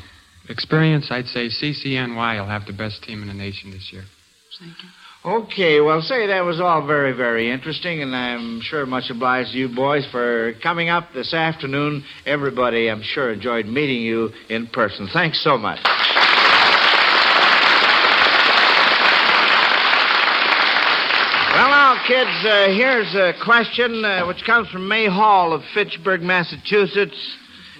experience, 0.51 1.11
I'd 1.11 1.27
say 1.27 1.49
CCNY 1.49 2.39
will 2.41 2.47
have 2.47 2.67
the 2.67 2.73
best 2.73 3.03
team 3.03 3.23
in 3.23 3.29
the 3.29 3.35
nation 3.35 3.71
this 3.71 3.91
year. 3.93 4.05
Thank 4.59 4.73
you. 4.83 4.89
Okay, 5.23 5.83
well, 5.83 6.01
say 6.01 6.29
that 6.29 6.45
was 6.47 6.61
all 6.63 6.87
very, 6.87 7.13
very 7.13 7.51
interesting, 7.51 8.01
and 8.01 8.17
I'm 8.17 8.63
sure 8.63 8.87
much 8.87 9.11
obliged 9.11 9.53
to 9.53 9.59
you 9.59 9.69
boys 9.69 10.07
for 10.11 10.55
coming 10.63 10.89
up 10.89 11.13
this 11.13 11.35
afternoon. 11.35 12.03
Everybody, 12.25 12.89
I'm 12.89 13.03
sure, 13.03 13.33
enjoyed 13.33 13.67
meeting 13.67 14.01
you 14.01 14.31
in 14.49 14.67
person. 14.69 15.09
Thanks 15.13 15.45
so 15.45 15.59
much. 15.59 15.79
Well, 21.53 21.69
now, 21.69 22.03
kids, 22.07 22.31
uh, 22.47 22.69
here's 22.69 23.15
a 23.15 23.35
question 23.45 24.03
uh, 24.03 24.25
which 24.27 24.43
comes 24.47 24.71
from 24.71 24.89
May 24.89 25.07
Hall 25.07 25.53
of 25.53 25.63
Fitchburg, 25.75 26.23
Massachusetts. 26.23 27.37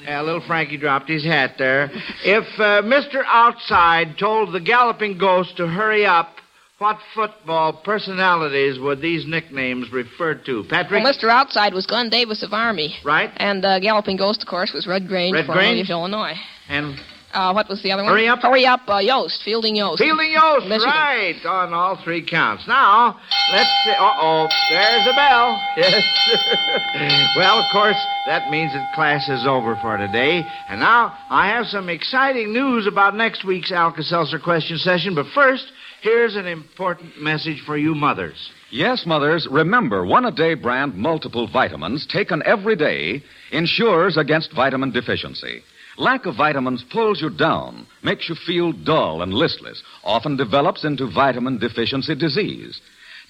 Uh, 0.09 0.23
little 0.23 0.43
Frankie 0.47 0.77
dropped 0.77 1.09
his 1.09 1.25
hat 1.25 1.55
there. 1.59 1.91
If 2.25 2.45
uh, 2.59 2.83
Mr. 2.83 3.23
Outside 3.27 4.19
told 4.19 4.53
the 4.55 4.61
galloping 4.61 5.19
ghost 5.19 5.57
to 5.59 5.67
hurry 5.67 6.07
up, 6.07 6.37
what 6.79 6.99
football 7.15 7.75
personalities 7.85 8.79
would 8.79 9.03
these 9.03 9.27
nicknames 9.27 9.93
refer 9.93 10.35
to? 10.47 10.65
Patrick? 10.71 11.05
Well, 11.05 11.13
Mr. 11.13 11.29
Outside 11.29 11.75
was 11.75 11.87
Glenn 11.87 12.09
Davis 12.09 12.43
of 12.43 12.55
Army. 12.55 12.95
Right. 13.05 13.31
And 13.37 13.63
uh, 13.65 13.81
Galloping 13.81 14.17
Ghost, 14.17 14.43
of 14.43 14.49
course, 14.49 14.73
was 14.73 14.87
Red 14.87 15.07
Grange, 15.07 15.35
Red 15.35 15.47
formerly 15.47 15.67
Grange? 15.67 15.89
of 15.89 15.91
Illinois. 15.91 16.35
And 16.69 16.97
Uh, 17.33 17.53
what 17.53 17.69
was 17.69 17.81
the 17.83 17.93
other 17.93 18.03
one? 18.03 18.13
Hurry 18.13 18.27
up. 18.29 18.41
Hurry 18.41 18.67
up, 18.67 18.81
uh, 18.89 18.99
Yost, 18.99 19.43
Fielding 19.45 19.77
Yost. 19.77 20.03
Fielding 20.03 20.33
Yost, 20.33 20.67
Michigan. 20.67 20.89
right, 20.89 21.37
on 21.47 21.73
all 21.73 21.97
three 22.03 22.23
counts. 22.27 22.67
Now, 22.67 23.21
let's 23.53 23.71
see. 23.85 23.91
Uh-oh, 23.91 24.49
there's 24.69 25.07
a 25.07 25.15
bell. 25.15 25.61
Yes. 25.77 26.05
well, 27.37 27.59
of 27.59 27.71
course, 27.73 27.97
that 28.27 28.51
means 28.51 28.73
that 28.73 28.93
class 28.95 29.29
is 29.29 29.47
over 29.47 29.77
for 29.77 29.97
today. 29.97 30.45
And 30.69 30.81
now, 30.81 31.17
I 31.31 31.49
have 31.49 31.67
some 31.67 31.89
exciting 31.89 32.53
news 32.53 32.87
about 32.87 33.15
next 33.15 33.45
week's 33.45 33.71
Alka-Seltzer 33.73 34.41
question 34.41 34.77
session. 34.77 35.15
But 35.15 35.27
first, 35.35 35.65
here's 36.03 36.37
an 36.37 36.47
important 36.47 37.21
message 37.21 37.63
for 37.65 37.79
you 37.79 37.95
mothers. 37.95 38.51
Yes, 38.71 39.07
mothers, 39.07 39.49
remember 39.51 40.05
one 40.05 40.25
a 40.25 40.33
day 40.33 40.55
brand 40.55 40.95
multiple 40.97 41.49
vitamins 41.51 42.07
taken 42.07 42.43
every 42.45 42.77
day 42.77 43.23
ensures 43.53 44.17
against 44.17 44.53
vitamin 44.55 44.91
deficiency. 44.93 45.63
Lack 45.99 46.27
of 46.27 46.37
vitamins 46.37 46.85
pulls 46.91 47.21
you 47.21 47.31
down, 47.31 47.87
makes 48.03 48.29
you 48.29 48.35
feel 48.35 48.73
dull 48.73 49.23
and 49.23 49.35
listless, 49.35 49.83
often 50.05 50.37
develops 50.37 50.85
into 50.85 51.11
vitamin 51.11 51.59
deficiency 51.59 52.15
disease. 52.15 52.81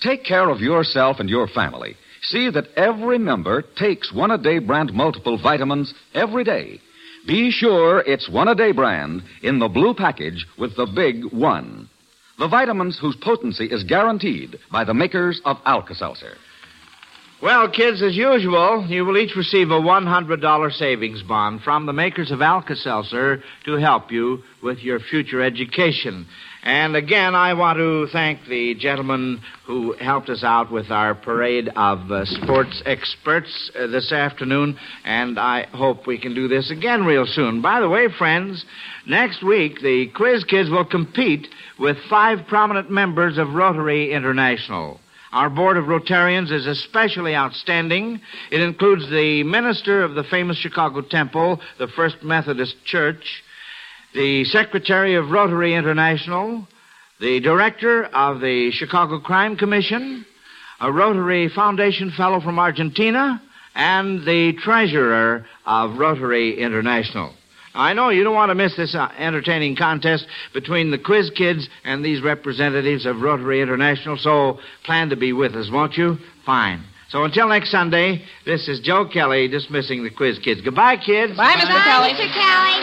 Take 0.00 0.24
care 0.24 0.48
of 0.48 0.60
yourself 0.60 1.20
and 1.20 1.28
your 1.28 1.46
family. 1.48 1.96
See 2.22 2.50
that 2.50 2.72
every 2.76 3.18
member 3.18 3.62
takes 3.62 4.12
one 4.12 4.30
a 4.30 4.38
day 4.38 4.58
brand 4.58 4.92
multiple 4.92 5.38
vitamins 5.42 5.94
every 6.14 6.44
day. 6.44 6.80
Be 7.26 7.50
sure 7.50 8.02
it's 8.06 8.28
one 8.28 8.48
a 8.48 8.54
day 8.54 8.72
brand 8.72 9.22
in 9.42 9.58
the 9.58 9.68
blue 9.68 9.94
package 9.94 10.46
with 10.58 10.76
the 10.76 10.86
big 10.86 11.24
one. 11.32 11.88
The 12.38 12.48
vitamins 12.48 12.98
whose 12.98 13.16
potency 13.16 13.66
is 13.66 13.84
guaranteed 13.84 14.58
by 14.72 14.84
the 14.84 14.94
makers 14.94 15.40
of 15.44 15.58
Alka 15.66 15.94
Seltzer. 15.94 16.36
Well, 17.42 17.70
kids, 17.70 18.02
as 18.02 18.14
usual, 18.14 18.84
you 18.86 19.06
will 19.06 19.16
each 19.16 19.34
receive 19.34 19.70
a 19.70 19.80
$100 19.80 20.72
savings 20.72 21.22
bond 21.22 21.62
from 21.62 21.86
the 21.86 21.92
makers 21.94 22.30
of 22.30 22.42
Alka-Seltzer 22.42 23.42
to 23.64 23.72
help 23.76 24.12
you 24.12 24.42
with 24.62 24.80
your 24.80 25.00
future 25.00 25.40
education. 25.40 26.26
And 26.62 26.94
again, 26.94 27.34
I 27.34 27.54
want 27.54 27.78
to 27.78 28.08
thank 28.12 28.44
the 28.46 28.74
gentleman 28.74 29.40
who 29.66 29.92
helped 29.92 30.28
us 30.28 30.44
out 30.44 30.70
with 30.70 30.90
our 30.90 31.14
parade 31.14 31.70
of 31.74 32.12
uh, 32.12 32.26
sports 32.26 32.82
experts 32.84 33.70
uh, 33.74 33.86
this 33.86 34.12
afternoon, 34.12 34.78
and 35.06 35.38
I 35.38 35.66
hope 35.72 36.06
we 36.06 36.18
can 36.18 36.34
do 36.34 36.46
this 36.46 36.70
again 36.70 37.06
real 37.06 37.24
soon. 37.24 37.62
By 37.62 37.80
the 37.80 37.88
way, 37.88 38.08
friends, 38.18 38.66
next 39.06 39.42
week 39.42 39.80
the 39.80 40.08
Quiz 40.14 40.44
Kids 40.44 40.68
will 40.68 40.84
compete 40.84 41.48
with 41.78 41.96
five 42.10 42.46
prominent 42.48 42.90
members 42.90 43.38
of 43.38 43.54
Rotary 43.54 44.12
International. 44.12 45.00
Our 45.32 45.48
Board 45.48 45.76
of 45.76 45.84
Rotarians 45.84 46.50
is 46.50 46.66
especially 46.66 47.36
outstanding. 47.36 48.20
It 48.50 48.60
includes 48.60 49.08
the 49.08 49.44
minister 49.44 50.02
of 50.02 50.16
the 50.16 50.24
famous 50.24 50.56
Chicago 50.56 51.02
Temple, 51.02 51.60
the 51.78 51.86
First 51.86 52.24
Methodist 52.24 52.84
Church, 52.84 53.44
the 54.12 54.44
secretary 54.46 55.14
of 55.14 55.30
Rotary 55.30 55.74
International, 55.74 56.66
the 57.20 57.38
director 57.38 58.06
of 58.06 58.40
the 58.40 58.72
Chicago 58.72 59.20
Crime 59.20 59.56
Commission, 59.56 60.26
a 60.80 60.90
Rotary 60.90 61.48
Foundation 61.48 62.10
fellow 62.10 62.40
from 62.40 62.58
Argentina, 62.58 63.40
and 63.76 64.26
the 64.26 64.54
treasurer 64.54 65.46
of 65.64 65.96
Rotary 65.96 66.58
International. 66.58 67.32
I 67.74 67.92
know 67.92 68.08
you 68.08 68.24
don't 68.24 68.34
want 68.34 68.50
to 68.50 68.54
miss 68.56 68.76
this 68.76 68.94
uh, 68.96 69.08
entertaining 69.16 69.76
contest 69.76 70.26
between 70.52 70.90
the 70.90 70.98
quiz 70.98 71.30
kids 71.36 71.68
and 71.84 72.04
these 72.04 72.22
representatives 72.22 73.06
of 73.06 73.20
Rotary 73.20 73.62
International, 73.62 74.16
so 74.16 74.58
plan 74.84 75.10
to 75.10 75.16
be 75.16 75.32
with 75.32 75.54
us, 75.54 75.70
won't 75.70 75.96
you? 75.96 76.16
Fine. 76.44 76.84
So 77.10 77.24
until 77.24 77.48
next 77.48 77.70
Sunday, 77.70 78.24
this 78.44 78.68
is 78.68 78.80
Joe 78.80 79.08
Kelly 79.08 79.48
dismissing 79.48 80.02
the 80.02 80.10
quiz 80.10 80.38
kids. 80.38 80.60
Goodbye, 80.62 80.96
kids. 80.96 81.36
Bye, 81.36 81.54
Mr. 81.56 81.84
Kelly. 81.84 82.12
Mr. 82.12 82.32
Kelly. 82.34 82.80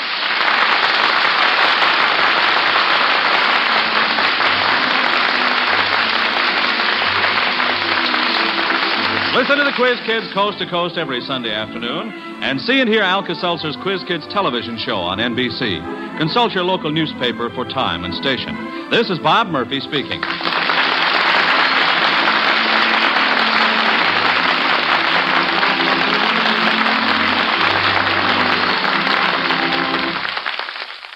Listen 9.35 9.57
to 9.59 9.63
the 9.65 9.73
Quiz 9.75 9.99
Kids 10.07 10.33
coast 10.33 10.57
to 10.57 10.67
coast 10.67 10.97
every 10.97 11.21
Sunday 11.21 11.53
afternoon 11.53 12.26
and 12.39 12.61
see 12.61 12.79
and 12.79 12.87
hear 12.87 13.01
Alka 13.01 13.33
Seltzer's 13.35 13.75
Quiz 13.81 14.03
Kids 14.07 14.25
television 14.31 14.77
show 14.77 14.97
on 14.97 15.17
NBC. 15.17 16.17
Consult 16.19 16.53
your 16.53 16.63
local 16.63 16.91
newspaper 16.91 17.49
for 17.49 17.65
time 17.65 18.03
and 18.03 18.13
station. 18.13 18.55
This 18.91 19.09
is 19.09 19.17
Bob 19.19 19.47
Murphy 19.47 19.79
speaking. 19.79 20.21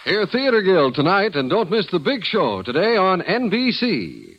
Hear 0.06 0.26
Theater 0.26 0.62
Guild 0.62 0.96
tonight 0.96 1.36
and 1.36 1.50
don't 1.50 1.70
miss 1.70 1.86
the 1.92 2.00
big 2.00 2.26
show 2.26 2.64
today 2.64 2.98
on 2.98 3.22
NBC. 3.22 4.38